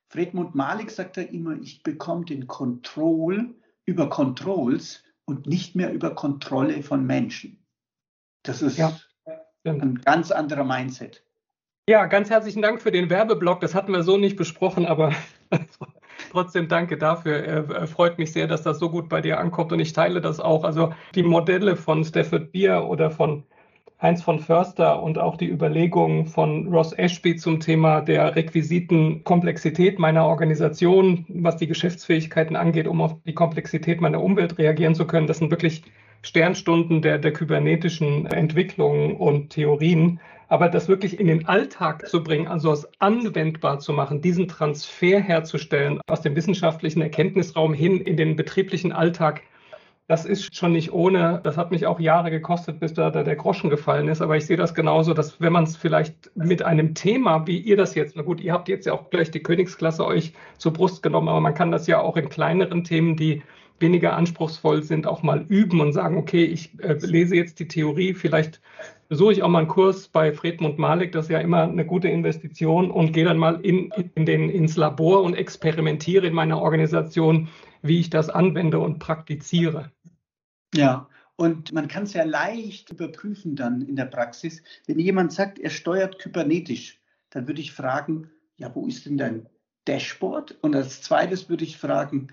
Fredmund 0.06 0.54
Malik 0.54 0.92
sagt 0.92 1.16
ja 1.16 1.24
immer, 1.24 1.60
ich 1.60 1.82
bekomme 1.82 2.24
den 2.26 2.46
Kontroll 2.46 3.56
über 3.86 4.08
Controls 4.08 5.01
und 5.24 5.46
nicht 5.46 5.76
mehr 5.76 5.92
über 5.92 6.14
Kontrolle 6.14 6.82
von 6.82 7.06
Menschen. 7.06 7.64
Das 8.44 8.62
ist 8.62 8.76
ja, 8.76 8.98
ein 9.64 10.00
ganz 10.04 10.30
anderer 10.30 10.64
Mindset. 10.64 11.24
Ja, 11.88 12.06
ganz 12.06 12.30
herzlichen 12.30 12.62
Dank 12.62 12.80
für 12.80 12.92
den 12.92 13.10
Werbeblock. 13.10 13.60
Das 13.60 13.74
hatten 13.74 13.92
wir 13.92 14.02
so 14.02 14.16
nicht 14.16 14.36
besprochen, 14.36 14.86
aber 14.86 15.12
trotzdem 16.30 16.68
danke 16.68 16.96
dafür. 16.96 17.86
Freut 17.88 18.18
mich 18.18 18.32
sehr, 18.32 18.46
dass 18.46 18.62
das 18.62 18.78
so 18.78 18.88
gut 18.88 19.08
bei 19.08 19.20
dir 19.20 19.38
ankommt 19.38 19.72
und 19.72 19.80
ich 19.80 19.92
teile 19.92 20.20
das 20.20 20.38
auch. 20.38 20.64
Also 20.64 20.94
die 21.14 21.24
Modelle 21.24 21.76
von 21.76 22.04
Stafford 22.04 22.52
Beer 22.52 22.86
oder 22.86 23.10
von 23.10 23.44
Heinz 24.02 24.20
von 24.20 24.40
Förster 24.40 25.00
und 25.00 25.16
auch 25.18 25.36
die 25.36 25.48
Überlegungen 25.48 26.26
von 26.26 26.66
Ross 26.66 26.92
Ashby 26.92 27.36
zum 27.36 27.60
Thema 27.60 28.00
der 28.00 28.34
Requisitenkomplexität 28.34 30.00
meiner 30.00 30.26
Organisation, 30.26 31.24
was 31.28 31.56
die 31.56 31.68
Geschäftsfähigkeiten 31.68 32.56
angeht, 32.56 32.88
um 32.88 33.00
auf 33.00 33.14
die 33.24 33.34
Komplexität 33.34 34.00
meiner 34.00 34.20
Umwelt 34.20 34.58
reagieren 34.58 34.96
zu 34.96 35.06
können. 35.06 35.28
Das 35.28 35.38
sind 35.38 35.52
wirklich 35.52 35.84
Sternstunden 36.22 37.00
der, 37.00 37.18
der 37.18 37.32
kybernetischen 37.32 38.26
Entwicklungen 38.26 39.16
und 39.16 39.50
Theorien. 39.50 40.18
Aber 40.48 40.68
das 40.68 40.88
wirklich 40.88 41.20
in 41.20 41.28
den 41.28 41.46
Alltag 41.46 42.06
zu 42.08 42.24
bringen, 42.24 42.48
also 42.48 42.72
es 42.72 42.88
anwendbar 43.00 43.78
zu 43.78 43.92
machen, 43.92 44.20
diesen 44.20 44.48
Transfer 44.48 45.20
herzustellen 45.20 46.00
aus 46.08 46.22
dem 46.22 46.34
wissenschaftlichen 46.34 47.02
Erkenntnisraum 47.02 47.72
hin 47.72 48.00
in 48.00 48.16
den 48.16 48.34
betrieblichen 48.34 48.92
Alltag, 48.92 49.42
das 50.08 50.24
ist 50.24 50.54
schon 50.54 50.72
nicht 50.72 50.92
ohne. 50.92 51.40
Das 51.42 51.56
hat 51.56 51.70
mich 51.70 51.86
auch 51.86 52.00
Jahre 52.00 52.30
gekostet, 52.30 52.80
bis 52.80 52.92
da, 52.92 53.10
da 53.10 53.22
der 53.22 53.36
Groschen 53.36 53.70
gefallen 53.70 54.08
ist. 54.08 54.20
Aber 54.20 54.36
ich 54.36 54.46
sehe 54.46 54.56
das 54.56 54.74
genauso, 54.74 55.14
dass 55.14 55.40
wenn 55.40 55.52
man 55.52 55.64
es 55.64 55.76
vielleicht 55.76 56.30
mit 56.34 56.62
einem 56.62 56.94
Thema, 56.94 57.46
wie 57.46 57.58
ihr 57.58 57.76
das 57.76 57.94
jetzt, 57.94 58.16
na 58.16 58.22
gut, 58.22 58.40
ihr 58.40 58.52
habt 58.52 58.68
jetzt 58.68 58.86
ja 58.86 58.92
auch 58.92 59.10
gleich 59.10 59.30
die 59.30 59.42
Königsklasse 59.42 60.04
euch 60.04 60.32
zur 60.58 60.72
Brust 60.72 61.02
genommen, 61.02 61.28
aber 61.28 61.40
man 61.40 61.54
kann 61.54 61.70
das 61.70 61.86
ja 61.86 62.00
auch 62.00 62.16
in 62.16 62.28
kleineren 62.28 62.84
Themen, 62.84 63.16
die 63.16 63.42
weniger 63.78 64.14
anspruchsvoll 64.14 64.82
sind, 64.82 65.06
auch 65.06 65.22
mal 65.22 65.44
üben 65.48 65.80
und 65.80 65.92
sagen, 65.92 66.16
okay, 66.16 66.44
ich 66.44 66.78
äh, 66.80 66.94
lese 67.00 67.36
jetzt 67.36 67.58
die 67.58 67.68
Theorie, 67.68 68.14
vielleicht 68.14 68.60
besuche 69.08 69.32
ich 69.32 69.42
auch 69.42 69.48
mal 69.48 69.58
einen 69.58 69.68
Kurs 69.68 70.08
bei 70.08 70.32
Fredmund 70.32 70.78
Malik, 70.78 71.12
das 71.12 71.26
ist 71.26 71.30
ja 71.30 71.40
immer 71.40 71.64
eine 71.64 71.84
gute 71.84 72.08
Investition 72.08 72.90
und 72.90 73.12
gehe 73.12 73.24
dann 73.24 73.36
mal 73.36 73.60
in, 73.60 73.92
in 74.14 74.24
den, 74.24 74.48
ins 74.48 74.76
Labor 74.76 75.22
und 75.22 75.34
experimentiere 75.34 76.26
in 76.26 76.34
meiner 76.34 76.62
Organisation, 76.62 77.48
wie 77.82 78.00
ich 78.00 78.10
das 78.10 78.30
anwende 78.30 78.78
und 78.78 78.98
praktiziere. 78.98 79.90
Ja, 80.74 81.08
und 81.36 81.72
man 81.72 81.88
kann 81.88 82.04
es 82.04 82.14
ja 82.14 82.24
leicht 82.24 82.90
überprüfen 82.90 83.56
dann 83.56 83.82
in 83.82 83.96
der 83.96 84.06
Praxis. 84.06 84.62
Wenn 84.86 84.98
jemand 84.98 85.32
sagt, 85.32 85.58
er 85.58 85.70
steuert 85.70 86.18
kybernetisch, 86.18 87.00
dann 87.30 87.48
würde 87.48 87.60
ich 87.60 87.72
fragen, 87.72 88.30
ja, 88.56 88.74
wo 88.74 88.86
ist 88.86 89.06
denn 89.06 89.18
dein 89.18 89.48
Dashboard? 89.86 90.52
Und 90.62 90.76
als 90.76 91.02
zweites 91.02 91.48
würde 91.48 91.64
ich 91.64 91.76
fragen, 91.76 92.28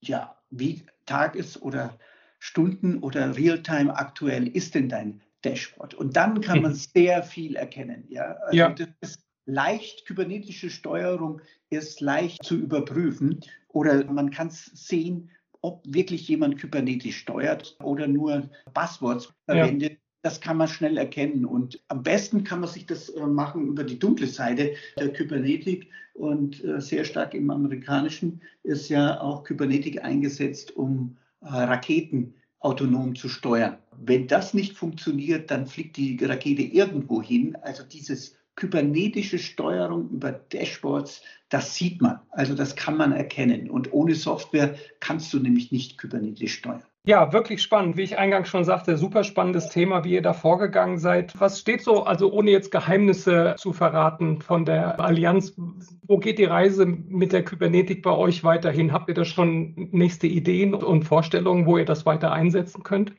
ja, 0.00 0.36
wie 0.50 0.84
Tages- 1.06 1.60
oder 1.60 1.98
Stunden 2.38 2.98
oder 2.98 3.36
Realtime 3.36 3.94
aktuell 3.94 4.46
ist 4.46 4.74
denn 4.74 4.88
dein 4.88 5.22
Dashboard? 5.42 5.94
Und 5.94 6.16
dann 6.16 6.40
kann 6.40 6.62
man 6.62 6.74
sehr 6.74 7.22
viel 7.22 7.56
erkennen. 7.56 8.04
Ja, 8.08 8.34
also 8.34 8.56
ja. 8.56 8.70
das 8.70 8.88
ist 9.00 9.29
leicht, 9.52 10.06
kybernetische 10.06 10.70
Steuerung 10.70 11.40
ist 11.70 12.00
leicht 12.00 12.44
zu 12.44 12.56
überprüfen 12.56 13.40
oder 13.68 14.04
man 14.10 14.30
kann 14.30 14.50
sehen, 14.50 15.30
ob 15.62 15.82
wirklich 15.86 16.26
jemand 16.28 16.60
Kubernetes 16.60 17.14
steuert 17.14 17.76
oder 17.82 18.06
nur 18.06 18.48
Passworts 18.72 19.32
verwendet. 19.46 19.92
Ja. 19.92 19.98
Das 20.22 20.40
kann 20.40 20.58
man 20.58 20.68
schnell 20.68 20.98
erkennen. 20.98 21.46
Und 21.46 21.82
am 21.88 22.02
besten 22.02 22.44
kann 22.44 22.60
man 22.60 22.68
sich 22.68 22.86
das 22.86 23.08
äh, 23.08 23.26
machen 23.26 23.66
über 23.68 23.84
die 23.84 23.98
dunkle 23.98 24.26
Seite 24.26 24.74
der 24.98 25.12
Kybernetik. 25.12 25.88
Und 26.14 26.62
äh, 26.62 26.80
sehr 26.80 27.04
stark 27.04 27.32
im 27.32 27.50
amerikanischen 27.50 28.42
ist 28.62 28.90
ja 28.90 29.20
auch 29.20 29.44
Kybernetik 29.44 30.02
eingesetzt, 30.04 30.76
um 30.76 31.16
äh, 31.40 31.46
Raketen 31.46 32.34
autonom 32.58 33.14
zu 33.14 33.30
steuern. 33.30 33.78
Wenn 33.96 34.26
das 34.26 34.52
nicht 34.52 34.76
funktioniert, 34.76 35.50
dann 35.50 35.66
fliegt 35.66 35.96
die 35.96 36.22
Rakete 36.22 36.62
irgendwo 36.62 37.22
hin. 37.22 37.56
Also 37.62 37.82
dieses 37.84 38.36
kybernetische 38.56 39.38
Steuerung 39.38 40.10
über 40.10 40.32
Dashboards, 40.32 41.22
das 41.48 41.74
sieht 41.74 42.00
man. 42.00 42.20
Also 42.30 42.54
das 42.54 42.76
kann 42.76 42.96
man 42.96 43.12
erkennen. 43.12 43.70
Und 43.70 43.92
ohne 43.92 44.14
Software 44.14 44.76
kannst 45.00 45.32
du 45.32 45.38
nämlich 45.38 45.72
nicht 45.72 45.98
kybernetisch 45.98 46.54
steuern. 46.54 46.82
Ja, 47.06 47.32
wirklich 47.32 47.62
spannend. 47.62 47.96
Wie 47.96 48.02
ich 48.02 48.18
eingangs 48.18 48.48
schon 48.48 48.64
sagte, 48.64 48.98
super 48.98 49.24
spannendes 49.24 49.70
Thema, 49.70 50.04
wie 50.04 50.12
ihr 50.12 50.22
da 50.22 50.34
vorgegangen 50.34 50.98
seid. 50.98 51.32
Was 51.40 51.58
steht 51.58 51.82
so, 51.82 52.02
also 52.02 52.30
ohne 52.30 52.50
jetzt 52.50 52.70
Geheimnisse 52.70 53.54
zu 53.56 53.72
verraten 53.72 54.42
von 54.42 54.66
der 54.66 55.00
Allianz, 55.00 55.54
wo 56.02 56.18
geht 56.18 56.38
die 56.38 56.44
Reise 56.44 56.84
mit 56.84 57.32
der 57.32 57.42
Kybernetik 57.42 58.02
bei 58.02 58.10
euch 58.10 58.44
weiterhin? 58.44 58.92
Habt 58.92 59.08
ihr 59.08 59.14
da 59.14 59.24
schon 59.24 59.88
nächste 59.92 60.26
Ideen 60.26 60.74
und 60.74 61.04
Vorstellungen, 61.04 61.64
wo 61.64 61.78
ihr 61.78 61.86
das 61.86 62.04
weiter 62.04 62.32
einsetzen 62.32 62.82
könnt? 62.82 63.14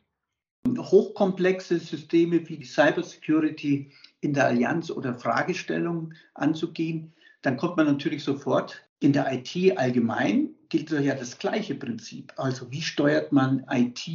Hochkomplexe 0.77 1.79
Systeme 1.79 2.47
wie 2.47 2.57
die 2.57 2.65
Cybersecurity 2.65 3.89
in 4.21 4.33
der 4.33 4.47
Allianz 4.47 4.89
oder 4.89 5.15
Fragestellungen 5.15 6.15
anzugehen, 6.33 7.13
dann 7.41 7.57
kommt 7.57 7.77
man 7.77 7.87
natürlich 7.87 8.23
sofort 8.23 8.81
in 8.99 9.13
der 9.13 9.31
IT 9.33 9.77
allgemein 9.77 10.49
gilt 10.69 10.91
ja 10.91 11.15
das 11.15 11.37
gleiche 11.37 11.75
Prinzip. 11.75 12.31
Also 12.37 12.71
wie 12.71 12.81
steuert 12.81 13.31
man 13.31 13.65
IT 13.69 14.07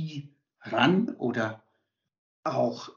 ran 0.63 1.11
oder 1.19 1.63
auch 2.45 2.91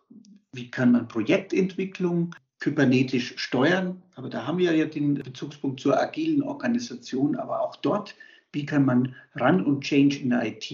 wie 0.51 0.71
kann 0.71 0.91
man 0.91 1.07
Projektentwicklung 1.07 2.35
kybernetisch 2.59 3.37
steuern. 3.37 4.01
Aber 4.15 4.29
da 4.29 4.45
haben 4.45 4.57
wir 4.57 4.75
ja 4.75 4.85
den 4.85 5.15
Bezugspunkt 5.15 5.79
zur 5.79 5.99
agilen 5.99 6.43
Organisation, 6.43 7.35
aber 7.35 7.61
auch 7.61 7.75
dort, 7.77 8.15
wie 8.51 8.65
kann 8.65 8.85
man 8.85 9.15
Run 9.39 9.65
und 9.65 9.81
Change 9.81 10.17
in 10.17 10.29
der 10.29 10.45
IT 10.45 10.71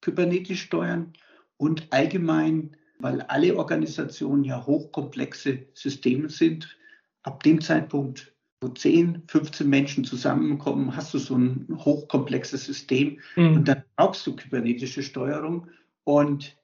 kybernetisch 0.00 0.62
steuern 0.62 1.12
und 1.56 1.86
allgemein 1.90 2.76
weil 2.98 3.22
alle 3.22 3.56
Organisationen 3.56 4.44
ja 4.44 4.64
hochkomplexe 4.66 5.66
Systeme 5.74 6.30
sind. 6.30 6.76
Ab 7.22 7.42
dem 7.42 7.60
Zeitpunkt, 7.60 8.32
wo 8.60 8.68
10, 8.68 9.22
15 9.26 9.68
Menschen 9.68 10.04
zusammenkommen, 10.04 10.96
hast 10.96 11.12
du 11.14 11.18
so 11.18 11.36
ein 11.36 11.66
hochkomplexes 11.84 12.64
System 12.64 13.20
mhm. 13.36 13.56
und 13.56 13.68
dann 13.68 13.84
brauchst 13.96 14.26
du 14.26 14.36
kybernetische 14.36 15.02
Steuerung 15.02 15.68
und 16.04 16.56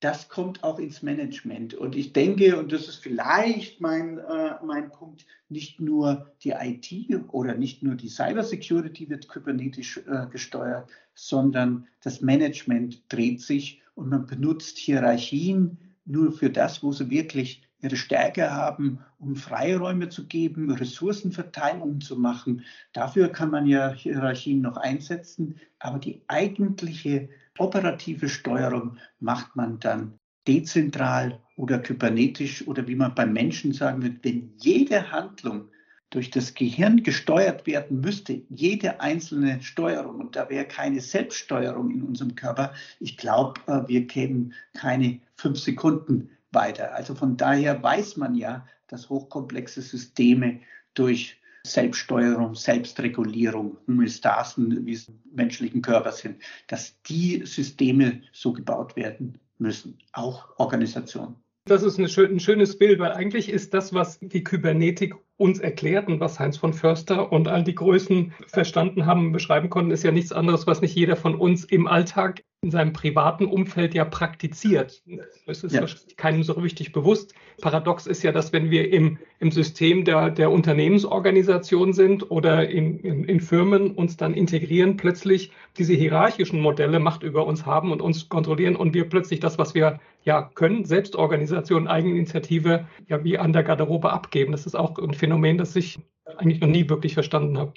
das 0.00 0.30
kommt 0.30 0.64
auch 0.64 0.78
ins 0.78 1.02
Management. 1.02 1.74
Und 1.74 1.94
ich 1.94 2.14
denke, 2.14 2.58
und 2.58 2.72
das 2.72 2.88
ist 2.88 2.96
vielleicht 2.96 3.82
mein, 3.82 4.18
äh, 4.18 4.54
mein 4.64 4.90
Punkt, 4.90 5.26
nicht 5.50 5.78
nur 5.78 6.32
die 6.42 6.54
IT 6.58 7.10
oder 7.28 7.54
nicht 7.54 7.82
nur 7.82 7.96
die 7.96 8.08
Cybersecurity 8.08 9.10
wird 9.10 9.28
kybernetisch 9.28 9.98
äh, 9.98 10.26
gesteuert, 10.30 10.88
sondern 11.14 11.86
das 12.02 12.22
Management 12.22 13.02
dreht 13.12 13.42
sich 13.42 13.82
und 14.00 14.08
man 14.08 14.26
benutzt 14.26 14.78
Hierarchien 14.78 15.76
nur 16.06 16.32
für 16.32 16.48
das, 16.50 16.82
wo 16.82 16.90
sie 16.90 17.10
wirklich 17.10 17.62
ihre 17.82 17.96
Stärke 17.96 18.50
haben, 18.50 18.98
um 19.18 19.36
Freiräume 19.36 20.08
zu 20.08 20.26
geben, 20.26 20.70
Ressourcenverteilungen 20.70 22.00
zu 22.00 22.16
machen. 22.16 22.64
Dafür 22.92 23.28
kann 23.28 23.50
man 23.50 23.66
ja 23.66 23.92
Hierarchien 23.92 24.62
noch 24.62 24.78
einsetzen, 24.78 25.56
aber 25.78 25.98
die 25.98 26.22
eigentliche 26.28 27.28
operative 27.58 28.28
Steuerung 28.28 28.96
macht 29.18 29.54
man 29.54 29.78
dann 29.78 30.18
dezentral 30.48 31.38
oder 31.56 31.78
kybernetisch 31.78 32.66
oder 32.66 32.88
wie 32.88 32.96
man 32.96 33.14
beim 33.14 33.34
Menschen 33.34 33.72
sagen 33.72 34.02
wird, 34.02 34.24
wenn 34.24 34.54
jede 34.56 35.12
Handlung 35.12 35.68
durch 36.10 36.30
das 36.30 36.54
Gehirn 36.54 37.02
gesteuert 37.02 37.66
werden 37.66 38.00
müsste, 38.00 38.42
jede 38.48 39.00
einzelne 39.00 39.62
Steuerung, 39.62 40.20
und 40.20 40.36
da 40.36 40.50
wäre 40.50 40.64
keine 40.64 41.00
Selbststeuerung 41.00 41.90
in 41.90 42.02
unserem 42.02 42.34
Körper, 42.34 42.74
ich 42.98 43.16
glaube, 43.16 43.60
äh, 43.66 43.86
wir 43.86 44.06
kämen 44.06 44.52
keine 44.74 45.20
fünf 45.36 45.58
Sekunden 45.58 46.30
weiter. 46.50 46.94
Also 46.94 47.14
von 47.14 47.36
daher 47.36 47.80
weiß 47.82 48.16
man 48.16 48.34
ja, 48.34 48.66
dass 48.88 49.08
hochkomplexe 49.08 49.82
Systeme 49.82 50.60
durch 50.94 51.36
Selbststeuerung, 51.64 52.54
Selbstregulierung, 52.54 53.76
Homöostasen, 53.86 54.86
wie 54.86 54.94
es 54.94 55.08
im 55.08 55.20
menschlichen 55.32 55.82
Körper 55.82 56.10
sind, 56.10 56.42
dass 56.66 57.00
die 57.02 57.42
Systeme 57.44 58.22
so 58.32 58.52
gebaut 58.52 58.96
werden 58.96 59.38
müssen, 59.58 59.98
auch 60.12 60.48
Organisationen. 60.58 61.36
Das 61.66 61.82
ist 61.82 61.98
ein 61.98 62.08
schönes 62.08 62.78
Bild, 62.78 62.98
weil 62.98 63.12
eigentlich 63.12 63.50
ist 63.50 63.74
das, 63.74 63.92
was 63.92 64.18
die 64.20 64.42
Kybernetik 64.42 65.14
uns 65.40 65.58
erklärt 65.58 66.08
und 66.08 66.20
was 66.20 66.38
Heinz 66.38 66.58
von 66.58 66.74
Förster 66.74 67.32
und 67.32 67.48
all 67.48 67.64
die 67.64 67.74
Größen 67.74 68.34
verstanden 68.46 69.06
haben, 69.06 69.32
beschreiben 69.32 69.70
konnten, 69.70 69.90
ist 69.90 70.04
ja 70.04 70.12
nichts 70.12 70.32
anderes, 70.32 70.66
was 70.66 70.82
nicht 70.82 70.94
jeder 70.94 71.16
von 71.16 71.34
uns 71.34 71.64
im 71.64 71.86
Alltag 71.86 72.44
in 72.62 72.70
seinem 72.70 72.92
privaten 72.92 73.46
Umfeld 73.46 73.94
ja 73.94 74.04
praktiziert. 74.04 75.02
Das 75.46 75.64
ist 75.64 75.72
ja. 75.72 75.86
keinem 76.18 76.42
so 76.42 76.52
richtig 76.52 76.92
bewusst. 76.92 77.34
Paradox 77.62 78.06
ist 78.06 78.22
ja, 78.22 78.32
dass 78.32 78.52
wenn 78.52 78.70
wir 78.70 78.92
im, 78.92 79.18
im 79.38 79.50
System 79.50 80.04
der, 80.04 80.28
der 80.28 80.50
Unternehmensorganisation 80.50 81.94
sind 81.94 82.30
oder 82.30 82.68
in, 82.68 82.98
in, 83.00 83.24
in 83.24 83.40
Firmen 83.40 83.92
uns 83.92 84.18
dann 84.18 84.34
integrieren, 84.34 84.98
plötzlich 84.98 85.52
diese 85.78 85.94
hierarchischen 85.94 86.60
Modelle 86.60 87.00
Macht 87.00 87.22
über 87.22 87.46
uns 87.46 87.64
haben 87.64 87.92
und 87.92 88.02
uns 88.02 88.28
kontrollieren 88.28 88.76
und 88.76 88.92
wir 88.92 89.08
plötzlich 89.08 89.40
das, 89.40 89.56
was 89.56 89.74
wir 89.74 89.98
ja 90.24 90.42
können, 90.42 90.84
Selbstorganisation, 90.84 91.88
Eigeninitiative, 91.88 92.86
ja 93.08 93.24
wie 93.24 93.38
an 93.38 93.54
der 93.54 93.62
Garderobe 93.62 94.12
abgeben. 94.12 94.52
Das 94.52 94.66
ist 94.66 94.74
auch 94.74 94.98
ein 94.98 95.14
Phänomen, 95.14 95.56
das 95.56 95.74
ich 95.76 95.98
eigentlich 96.36 96.60
noch 96.60 96.68
nie 96.68 96.90
wirklich 96.90 97.14
verstanden 97.14 97.56
habe. 97.56 97.72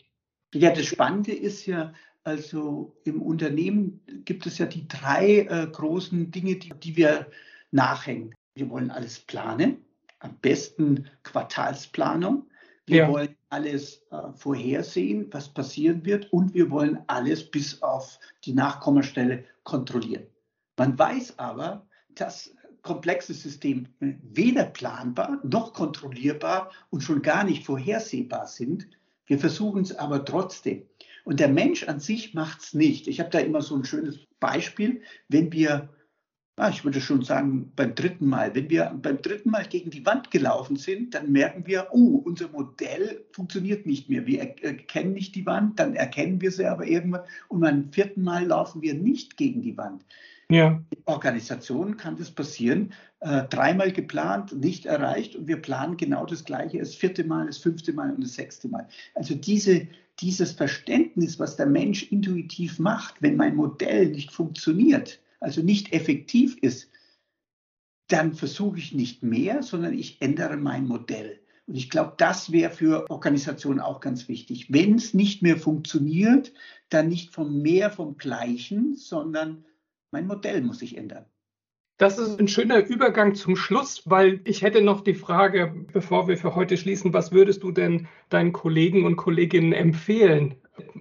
Ja, 0.53 0.71
das 0.71 0.85
Spannende 0.85 1.31
ist 1.31 1.65
ja, 1.65 1.93
also 2.23 2.95
im 3.03 3.21
Unternehmen 3.21 4.01
gibt 4.25 4.45
es 4.45 4.57
ja 4.57 4.65
die 4.65 4.88
drei 4.88 5.39
äh, 5.41 5.67
großen 5.67 6.31
Dinge, 6.31 6.55
die, 6.55 6.69
die 6.69 6.95
wir 6.95 7.27
nachhängen. 7.71 8.33
Wir 8.55 8.69
wollen 8.69 8.91
alles 8.91 9.19
planen, 9.19 9.77
am 10.19 10.38
besten 10.41 11.09
Quartalsplanung. 11.23 12.47
Wir 12.86 12.97
ja. 12.97 13.09
wollen 13.09 13.36
alles 13.49 14.03
äh, 14.12 14.31
vorhersehen, 14.36 15.27
was 15.31 15.49
passieren 15.53 16.05
wird 16.05 16.31
und 16.31 16.53
wir 16.53 16.69
wollen 16.69 16.99
alles 17.07 17.49
bis 17.49 17.81
auf 17.81 18.19
die 18.45 18.53
Nachkommastelle 18.53 19.43
kontrollieren. 19.63 20.23
Man 20.77 20.97
weiß 20.97 21.39
aber, 21.39 21.86
dass 22.15 22.53
komplexe 22.81 23.33
Systeme 23.33 23.86
weder 23.99 24.65
planbar 24.65 25.39
noch 25.43 25.73
kontrollierbar 25.73 26.71
und 26.89 27.01
schon 27.01 27.21
gar 27.21 27.43
nicht 27.43 27.65
vorhersehbar 27.65 28.47
sind. 28.47 28.88
Wir 29.25 29.39
versuchen 29.39 29.83
es 29.83 29.95
aber 29.95 30.25
trotzdem. 30.25 30.83
Und 31.23 31.39
der 31.39 31.47
Mensch 31.47 31.83
an 31.88 31.99
sich 31.99 32.33
macht 32.33 32.62
es 32.62 32.73
nicht. 32.73 33.07
Ich 33.07 33.19
habe 33.19 33.29
da 33.29 33.39
immer 33.39 33.62
so 33.62 33.75
ein 33.75 33.86
schönes 33.86 34.19
Beispiel, 34.39 35.01
wenn 35.29 35.51
wir, 35.53 35.89
ah, 36.57 36.69
ich 36.69 36.83
würde 36.83 36.99
schon 36.99 37.23
sagen, 37.23 37.71
beim 37.75 37.95
dritten 37.95 38.27
Mal, 38.27 38.53
wenn 38.55 38.69
wir 38.69 38.93
beim 39.01 39.21
dritten 39.21 39.49
Mal 39.49 39.65
gegen 39.65 39.89
die 39.89 40.05
Wand 40.05 40.31
gelaufen 40.31 40.75
sind, 40.75 41.13
dann 41.13 41.31
merken 41.31 41.65
wir, 41.65 41.88
oh, 41.91 42.21
unser 42.25 42.49
Modell 42.49 43.25
funktioniert 43.31 43.86
nicht 43.86 44.09
mehr. 44.09 44.25
Wir 44.27 44.41
erkennen 44.62 45.13
nicht 45.13 45.36
die 45.36 45.45
Wand, 45.45 45.79
dann 45.79 45.95
erkennen 45.95 46.41
wir 46.41 46.51
sie 46.51 46.65
aber 46.65 46.86
irgendwann 46.86 47.23
und 47.47 47.62
beim 47.62 47.91
vierten 47.93 48.23
Mal 48.23 48.45
laufen 48.45 48.81
wir 48.81 48.93
nicht 48.93 49.38
gegen 49.38 49.62
die 49.62 49.77
Wand. 49.77 50.03
Ja. 50.53 50.83
In 50.91 51.01
Organisationen 51.05 51.97
kann 51.97 52.15
das 52.15 52.29
passieren. 52.29 52.93
Äh, 53.21 53.43
dreimal 53.49 53.91
geplant, 53.91 54.53
nicht 54.53 54.85
erreicht 54.85 55.35
und 55.35 55.47
wir 55.47 55.57
planen 55.57 55.97
genau 55.97 56.25
das 56.25 56.43
Gleiche 56.43 56.77
das 56.77 56.93
vierte 56.93 57.23
Mal, 57.23 57.47
das 57.47 57.57
fünfte 57.57 57.91
Mal 57.91 58.13
und 58.13 58.23
das 58.23 58.35
sechste 58.35 58.67
Mal. 58.67 58.87
Also 59.15 59.33
diese, 59.33 59.87
dieses 60.19 60.51
Verständnis, 60.51 61.39
was 61.39 61.55
der 61.55 61.65
Mensch 61.65 62.11
intuitiv 62.11 62.77
macht, 62.77 63.21
wenn 63.21 63.35
mein 63.35 63.55
Modell 63.55 64.09
nicht 64.09 64.31
funktioniert, 64.31 65.19
also 65.39 65.61
nicht 65.61 65.91
effektiv 65.91 66.55
ist, 66.61 66.89
dann 68.07 68.33
versuche 68.33 68.77
ich 68.77 68.93
nicht 68.93 69.23
mehr, 69.23 69.63
sondern 69.63 69.97
ich 69.97 70.21
ändere 70.21 70.57
mein 70.57 70.87
Modell. 70.87 71.39
Und 71.65 71.75
ich 71.75 71.89
glaube, 71.89 72.13
das 72.17 72.51
wäre 72.51 72.71
für 72.71 73.09
Organisationen 73.09 73.79
auch 73.79 74.01
ganz 74.01 74.27
wichtig. 74.27 74.67
Wenn 74.71 74.95
es 74.95 75.15
nicht 75.15 75.41
mehr 75.41 75.57
funktioniert, 75.57 76.53
dann 76.89 77.07
nicht 77.07 77.33
vom 77.33 77.61
mehr 77.61 77.89
vom 77.89 78.17
Gleichen, 78.17 78.95
sondern 78.95 79.65
mein 80.13 80.28
Modell 80.28 80.62
muss 80.62 80.80
sich 80.80 80.95
ändern. 80.95 81.26
Das 81.97 82.17
ist 82.17 82.39
ein 82.39 82.47
schöner 82.47 82.86
Übergang 82.86 83.36
zum 83.36 83.56
Schluss, 83.56 84.04
weil 84.10 84.41
ich 84.45 84.62
hätte 84.62 84.82
noch 84.82 85.02
die 85.02 85.13
Frage, 85.13 85.86
bevor 85.91 86.28
wir 86.28 86.38
für 86.38 86.56
heute 86.56 86.78
schließen, 86.78 87.13
was 87.13 87.32
würdest 87.32 87.63
du 87.63 87.71
denn 87.71 88.08
deinen 88.30 88.54
Kollegen 88.54 89.06
und 89.06 89.15
Kolleginnen 89.15 89.73
empfehlen 89.73 90.56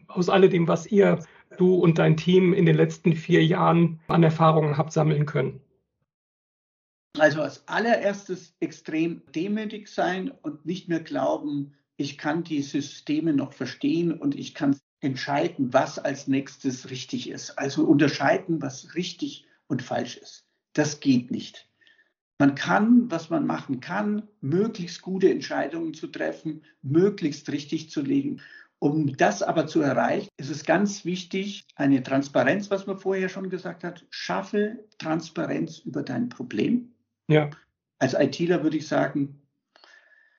aus 0.09 0.29
alledem, 0.29 0.69
was 0.69 0.87
ihr, 0.87 1.25
du 1.59 1.75
und 1.75 1.99
dein 1.99 2.17
Team 2.17 2.53
in 2.53 2.67
den 2.67 2.77
letzten 2.77 3.15
vier 3.15 3.45
Jahren 3.45 4.01
an 4.09 4.23
Erfahrungen 4.23 4.77
habt 4.77 4.93
sammeln 4.93 5.27
können? 5.27 5.61
Also 7.19 7.43
als 7.43 7.69
allererstes 7.69 8.55
extrem 8.61 9.23
demütig 9.35 9.89
sein 9.89 10.31
und 10.31 10.65
nicht 10.65 10.89
mehr 10.89 11.01
glauben, 11.01 11.75
ich 11.97 12.17
kann 12.17 12.43
die 12.43 12.63
Systeme 12.63 13.35
noch 13.35 13.53
verstehen 13.53 14.13
und 14.13 14.35
ich 14.35 14.55
kann 14.55 14.77
entscheiden, 15.03 15.73
was 15.73 15.99
als 15.99 16.29
nächstes 16.29 16.89
richtig 16.89 17.29
ist. 17.29 17.59
Also 17.59 17.85
unterscheiden, 17.85 18.63
was 18.63 18.95
richtig 18.95 19.47
und 19.67 19.83
falsch 19.83 20.17
ist. 20.17 20.47
Das 20.73 21.01
geht 21.01 21.31
nicht. 21.31 21.69
Man 22.39 22.55
kann, 22.55 23.11
was 23.11 23.29
man 23.29 23.47
machen 23.47 23.81
kann, 23.81 24.29
möglichst 24.41 25.03
gute 25.03 25.31
Entscheidungen 25.31 25.93
zu 25.93 26.07
treffen, 26.07 26.63
möglichst 26.83 27.51
richtig 27.51 27.91
zu 27.91 28.01
legen. 28.01 28.41
Um 28.79 29.17
das 29.17 29.43
aber 29.43 29.67
zu 29.67 29.81
erreichen, 29.81 30.29
ist 30.37 30.51
es 30.51 30.65
ganz 30.65 31.05
wichtig, 31.05 31.65
eine 31.77 32.03
Transparenz, 32.03 32.71
was 32.71 32.87
man 32.87 32.99
vorher 32.99 33.29
schon 33.29 33.49
gesagt 33.49 33.85
hat, 33.85 34.07
schaffe 34.11 34.85
Transparenz 34.99 35.79
über 35.79 36.03
dein 36.03 36.29
Problem. 36.29 36.93
Ja. 37.29 37.51
Als 38.01 38.15
ITler 38.15 38.65
würde 38.65 38.79
ich 38.79 38.89
sagen, 38.89 39.41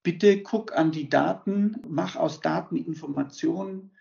bitte 0.04 0.42
guck 0.44 0.74
an 0.78 0.92
die 0.92 1.08
Daten, 1.08 1.82
mach 1.88 2.18
aus 2.18 2.42
Daten 2.42 2.76
Informationen, 2.76 3.92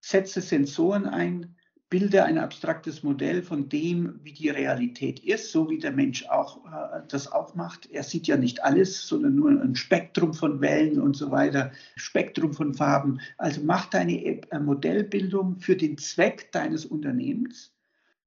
setze 0.00 0.40
Sensoren 0.40 1.06
ein, 1.06 1.56
bilde 1.90 2.24
ein 2.24 2.38
abstraktes 2.38 3.02
Modell 3.02 3.42
von 3.42 3.68
dem, 3.68 4.20
wie 4.22 4.32
die 4.32 4.50
Realität 4.50 5.20
ist, 5.20 5.52
so 5.52 5.70
wie 5.70 5.78
der 5.78 5.92
Mensch 5.92 6.26
auch 6.26 6.64
äh, 6.66 7.00
das 7.08 7.32
auch 7.32 7.54
macht. 7.54 7.90
Er 7.90 8.02
sieht 8.02 8.26
ja 8.26 8.36
nicht 8.36 8.62
alles, 8.62 9.06
sondern 9.06 9.34
nur 9.36 9.50
ein 9.50 9.74
Spektrum 9.74 10.34
von 10.34 10.60
Wellen 10.60 11.00
und 11.00 11.16
so 11.16 11.30
weiter, 11.30 11.72
Spektrum 11.96 12.52
von 12.52 12.74
Farben. 12.74 13.20
Also 13.38 13.62
mach 13.64 13.86
deine 13.86 14.22
äh, 14.22 14.58
Modellbildung 14.58 15.60
für 15.60 15.76
den 15.76 15.96
Zweck 15.96 16.52
deines 16.52 16.84
Unternehmens 16.84 17.74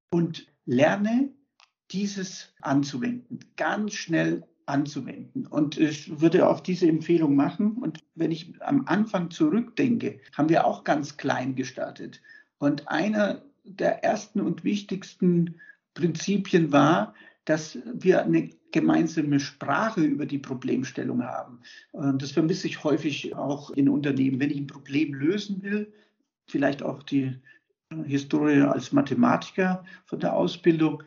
und 0.10 0.48
lerne 0.66 1.30
dieses 1.92 2.54
anzuwenden, 2.62 3.40
ganz 3.58 3.94
schnell 3.94 4.44
anzuwenden. 4.66 5.48
Und 5.48 5.78
ich 5.78 6.22
würde 6.22 6.48
auch 6.48 6.60
diese 6.60 6.88
Empfehlung 6.88 7.36
machen. 7.36 7.74
Und 7.74 8.00
wenn 8.16 8.32
ich 8.32 8.54
am 8.62 8.86
Anfang 8.88 9.32
zurückdenke, 9.32 10.20
haben 10.34 10.50
wir 10.50 10.66
auch 10.66 10.84
ganz 10.84 11.18
klein 11.18 11.56
gestartet. 11.56 12.22
Und 12.58 12.88
einer 12.88 13.42
der 13.64 14.04
ersten 14.04 14.42
und 14.42 14.64
wichtigsten 14.64 15.56
Prinzipien 15.94 16.72
war, 16.72 17.14
dass 17.46 17.78
wir 17.94 18.24
eine 18.24 18.50
gemeinsame 18.72 19.40
Sprache 19.40 20.02
über 20.02 20.26
die 20.26 20.38
Problemstellung 20.38 21.24
haben. 21.24 21.60
Und 21.92 22.22
das 22.22 22.32
vermisse 22.32 22.68
ich 22.68 22.84
häufig 22.84 23.36
auch 23.36 23.72
in 23.72 23.90
Unternehmen. 23.90 24.40
Wenn 24.40 24.52
ich 24.52 24.58
ein 24.58 24.68
Problem 24.68 25.14
lösen 25.14 25.62
will, 25.64 25.92
vielleicht 26.48 26.84
auch 26.84 27.04
die 27.04 27.36
Historie 28.06 28.62
als 28.62 28.94
Mathematiker 28.94 29.84
von 30.06 30.20
der 30.20 30.34
Ausbildung, 30.34 31.04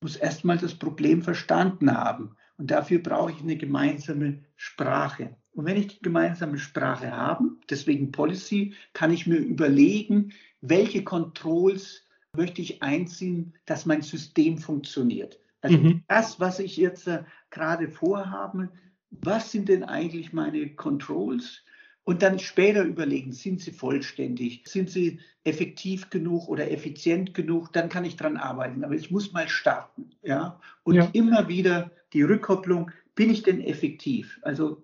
muss 0.00 0.16
erstmal 0.16 0.58
das 0.58 0.74
Problem 0.74 1.22
verstanden 1.22 1.92
haben. 1.92 2.36
Und 2.58 2.70
dafür 2.70 2.98
brauche 2.98 3.32
ich 3.32 3.40
eine 3.40 3.56
gemeinsame 3.56 4.40
Sprache. 4.56 5.36
Und 5.52 5.64
wenn 5.64 5.76
ich 5.76 5.88
die 5.88 6.02
gemeinsame 6.02 6.58
Sprache 6.58 7.10
habe, 7.10 7.50
deswegen 7.70 8.12
Policy, 8.12 8.74
kann 8.92 9.12
ich 9.12 9.26
mir 9.26 9.38
überlegen, 9.38 10.32
welche 10.60 11.04
Controls 11.04 12.04
möchte 12.36 12.60
ich 12.60 12.82
einziehen, 12.82 13.54
dass 13.64 13.86
mein 13.86 14.02
System 14.02 14.58
funktioniert. 14.58 15.38
Also 15.60 15.78
mhm. 15.78 16.02
das, 16.08 16.38
was 16.38 16.58
ich 16.58 16.76
jetzt 16.76 17.06
äh, 17.06 17.24
gerade 17.50 17.88
vorhabe, 17.88 18.70
was 19.10 19.50
sind 19.50 19.68
denn 19.68 19.84
eigentlich 19.84 20.32
meine 20.32 20.74
Controls? 20.74 21.64
Und 22.08 22.22
dann 22.22 22.38
später 22.38 22.84
überlegen, 22.84 23.32
sind 23.32 23.60
sie 23.60 23.70
vollständig, 23.70 24.62
sind 24.64 24.88
sie 24.88 25.20
effektiv 25.44 26.08
genug 26.08 26.48
oder 26.48 26.70
effizient 26.70 27.34
genug, 27.34 27.70
dann 27.74 27.90
kann 27.90 28.06
ich 28.06 28.16
dran 28.16 28.38
arbeiten. 28.38 28.82
Aber 28.82 28.94
ich 28.94 29.10
muss 29.10 29.34
mal 29.34 29.46
starten. 29.46 30.08
Ja? 30.22 30.58
Und 30.84 30.94
ja. 30.94 31.10
immer 31.12 31.48
wieder 31.48 31.90
die 32.14 32.22
Rückkopplung, 32.22 32.90
bin 33.14 33.28
ich 33.28 33.42
denn 33.42 33.60
effektiv? 33.60 34.40
Also 34.40 34.82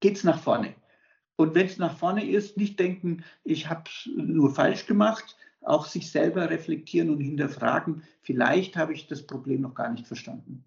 geht 0.00 0.16
es 0.16 0.24
nach 0.24 0.40
vorne. 0.40 0.74
Und 1.36 1.54
wenn 1.54 1.66
es 1.66 1.78
nach 1.78 1.96
vorne 1.96 2.28
ist, 2.28 2.56
nicht 2.56 2.80
denken, 2.80 3.22
ich 3.44 3.70
habe 3.70 3.84
es 3.86 4.10
nur 4.16 4.52
falsch 4.52 4.86
gemacht, 4.86 5.36
auch 5.60 5.86
sich 5.86 6.10
selber 6.10 6.50
reflektieren 6.50 7.10
und 7.10 7.20
hinterfragen, 7.20 8.02
vielleicht 8.22 8.76
habe 8.76 8.92
ich 8.92 9.06
das 9.06 9.24
Problem 9.24 9.60
noch 9.60 9.76
gar 9.76 9.92
nicht 9.92 10.08
verstanden. 10.08 10.64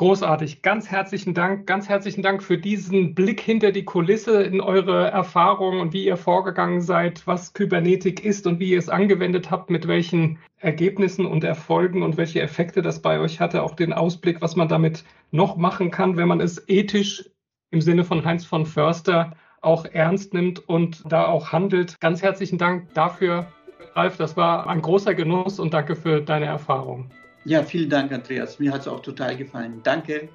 Großartig. 0.00 0.62
Ganz 0.62 0.90
herzlichen 0.90 1.34
Dank. 1.34 1.66
Ganz 1.66 1.90
herzlichen 1.90 2.22
Dank 2.22 2.42
für 2.42 2.56
diesen 2.56 3.14
Blick 3.14 3.38
hinter 3.38 3.70
die 3.70 3.84
Kulisse 3.84 4.42
in 4.42 4.62
eure 4.62 5.10
Erfahrungen 5.10 5.78
und 5.78 5.92
wie 5.92 6.06
ihr 6.06 6.16
vorgegangen 6.16 6.80
seid, 6.80 7.26
was 7.26 7.52
Kybernetik 7.52 8.24
ist 8.24 8.46
und 8.46 8.60
wie 8.60 8.70
ihr 8.70 8.78
es 8.78 8.88
angewendet 8.88 9.50
habt, 9.50 9.68
mit 9.68 9.88
welchen 9.88 10.38
Ergebnissen 10.56 11.26
und 11.26 11.44
Erfolgen 11.44 12.02
und 12.02 12.16
welche 12.16 12.40
Effekte 12.40 12.80
das 12.80 13.02
bei 13.02 13.20
euch 13.20 13.40
hatte. 13.40 13.62
Auch 13.62 13.76
den 13.76 13.92
Ausblick, 13.92 14.40
was 14.40 14.56
man 14.56 14.68
damit 14.68 15.04
noch 15.32 15.58
machen 15.58 15.90
kann, 15.90 16.16
wenn 16.16 16.28
man 16.28 16.40
es 16.40 16.66
ethisch 16.66 17.28
im 17.70 17.82
Sinne 17.82 18.04
von 18.04 18.24
Heinz 18.24 18.46
von 18.46 18.64
Förster 18.64 19.36
auch 19.60 19.84
ernst 19.84 20.32
nimmt 20.32 20.66
und 20.66 21.02
da 21.12 21.26
auch 21.26 21.52
handelt. 21.52 22.00
Ganz 22.00 22.22
herzlichen 22.22 22.56
Dank 22.56 22.94
dafür, 22.94 23.48
Ralf. 23.94 24.16
Das 24.16 24.34
war 24.34 24.66
ein 24.66 24.80
großer 24.80 25.14
Genuss 25.14 25.60
und 25.60 25.74
danke 25.74 25.94
für 25.94 26.22
deine 26.22 26.46
Erfahrung. 26.46 27.10
Ja, 27.44 27.62
vielen 27.62 27.88
Dank, 27.88 28.12
Andreas. 28.12 28.58
Mir 28.58 28.72
hat 28.72 28.82
es 28.82 28.88
auch 28.88 29.00
total 29.00 29.36
gefallen. 29.36 29.80
Danke. 29.82 30.28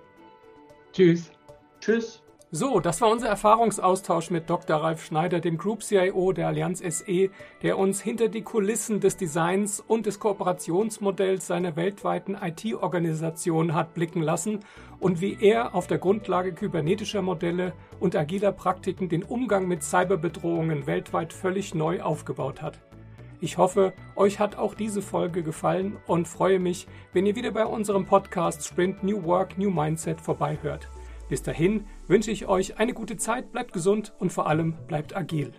Tschüss. 0.92 1.32
Tschüss. 1.80 2.22
So, 2.52 2.80
das 2.80 3.02
war 3.02 3.10
unser 3.10 3.28
Erfahrungsaustausch 3.28 4.30
mit 4.30 4.50
Dr. 4.50 4.78
Ralf 4.78 5.04
Schneider, 5.04 5.42
dem 5.42 5.58
Group 5.58 5.84
CIO 5.84 6.32
der 6.32 6.48
Allianz 6.48 6.80
SE, 6.80 7.30
der 7.64 7.78
uns 7.78 8.02
hinter 8.02 8.30
die 8.30 8.44
Kulissen 8.44 9.02
des 9.02 9.18
Designs 9.18 9.82
und 9.86 10.06
des 10.06 10.20
Kooperationsmodells 10.20 11.48
seiner 11.48 11.76
weltweiten 11.76 12.38
IT-Organisation 12.42 13.74
hat 13.74 13.94
blicken 13.94 14.22
lassen 14.22 14.62
und 15.00 15.20
wie 15.20 15.38
er 15.42 15.76
auf 15.76 15.88
der 15.88 15.98
Grundlage 15.98 16.54
kybernetischer 16.54 17.22
Modelle 17.22 17.74
und 18.00 18.16
agiler 18.16 18.54
Praktiken 18.54 19.10
den 19.10 19.24
Umgang 19.24 19.68
mit 19.68 19.84
Cyberbedrohungen 19.84 20.88
weltweit 20.88 21.34
völlig 21.34 21.76
neu 21.76 22.02
aufgebaut 22.02 22.62
hat. 22.62 22.80
Ich 23.42 23.58
hoffe, 23.58 23.94
euch 24.16 24.40
hat 24.40 24.58
auch 24.58 24.74
diese 24.74 25.02
Folge 25.02 25.44
gefallen 25.44 25.98
und 26.08 26.28
freue 26.28 26.60
mich, 26.60 26.88
wenn 27.14 27.26
ihr 27.26 27.36
wieder 27.36 27.52
bei 27.52 27.66
unserem 27.66 28.06
Podcast 28.06 28.66
Sprint 28.66 29.04
New 29.04 29.24
Work, 29.24 29.58
New 29.58 29.70
Mindset 29.70 30.22
vorbeihört. 30.22 30.88
Bis 31.28 31.42
dahin 31.42 31.86
wünsche 32.08 32.32
ich 32.32 32.48
euch 32.48 32.80
eine 32.80 32.94
gute 32.94 33.18
Zeit, 33.18 33.52
bleibt 33.52 33.74
gesund 33.74 34.14
und 34.20 34.32
vor 34.32 34.48
allem 34.48 34.76
bleibt 34.88 35.16
agil. 35.16 35.54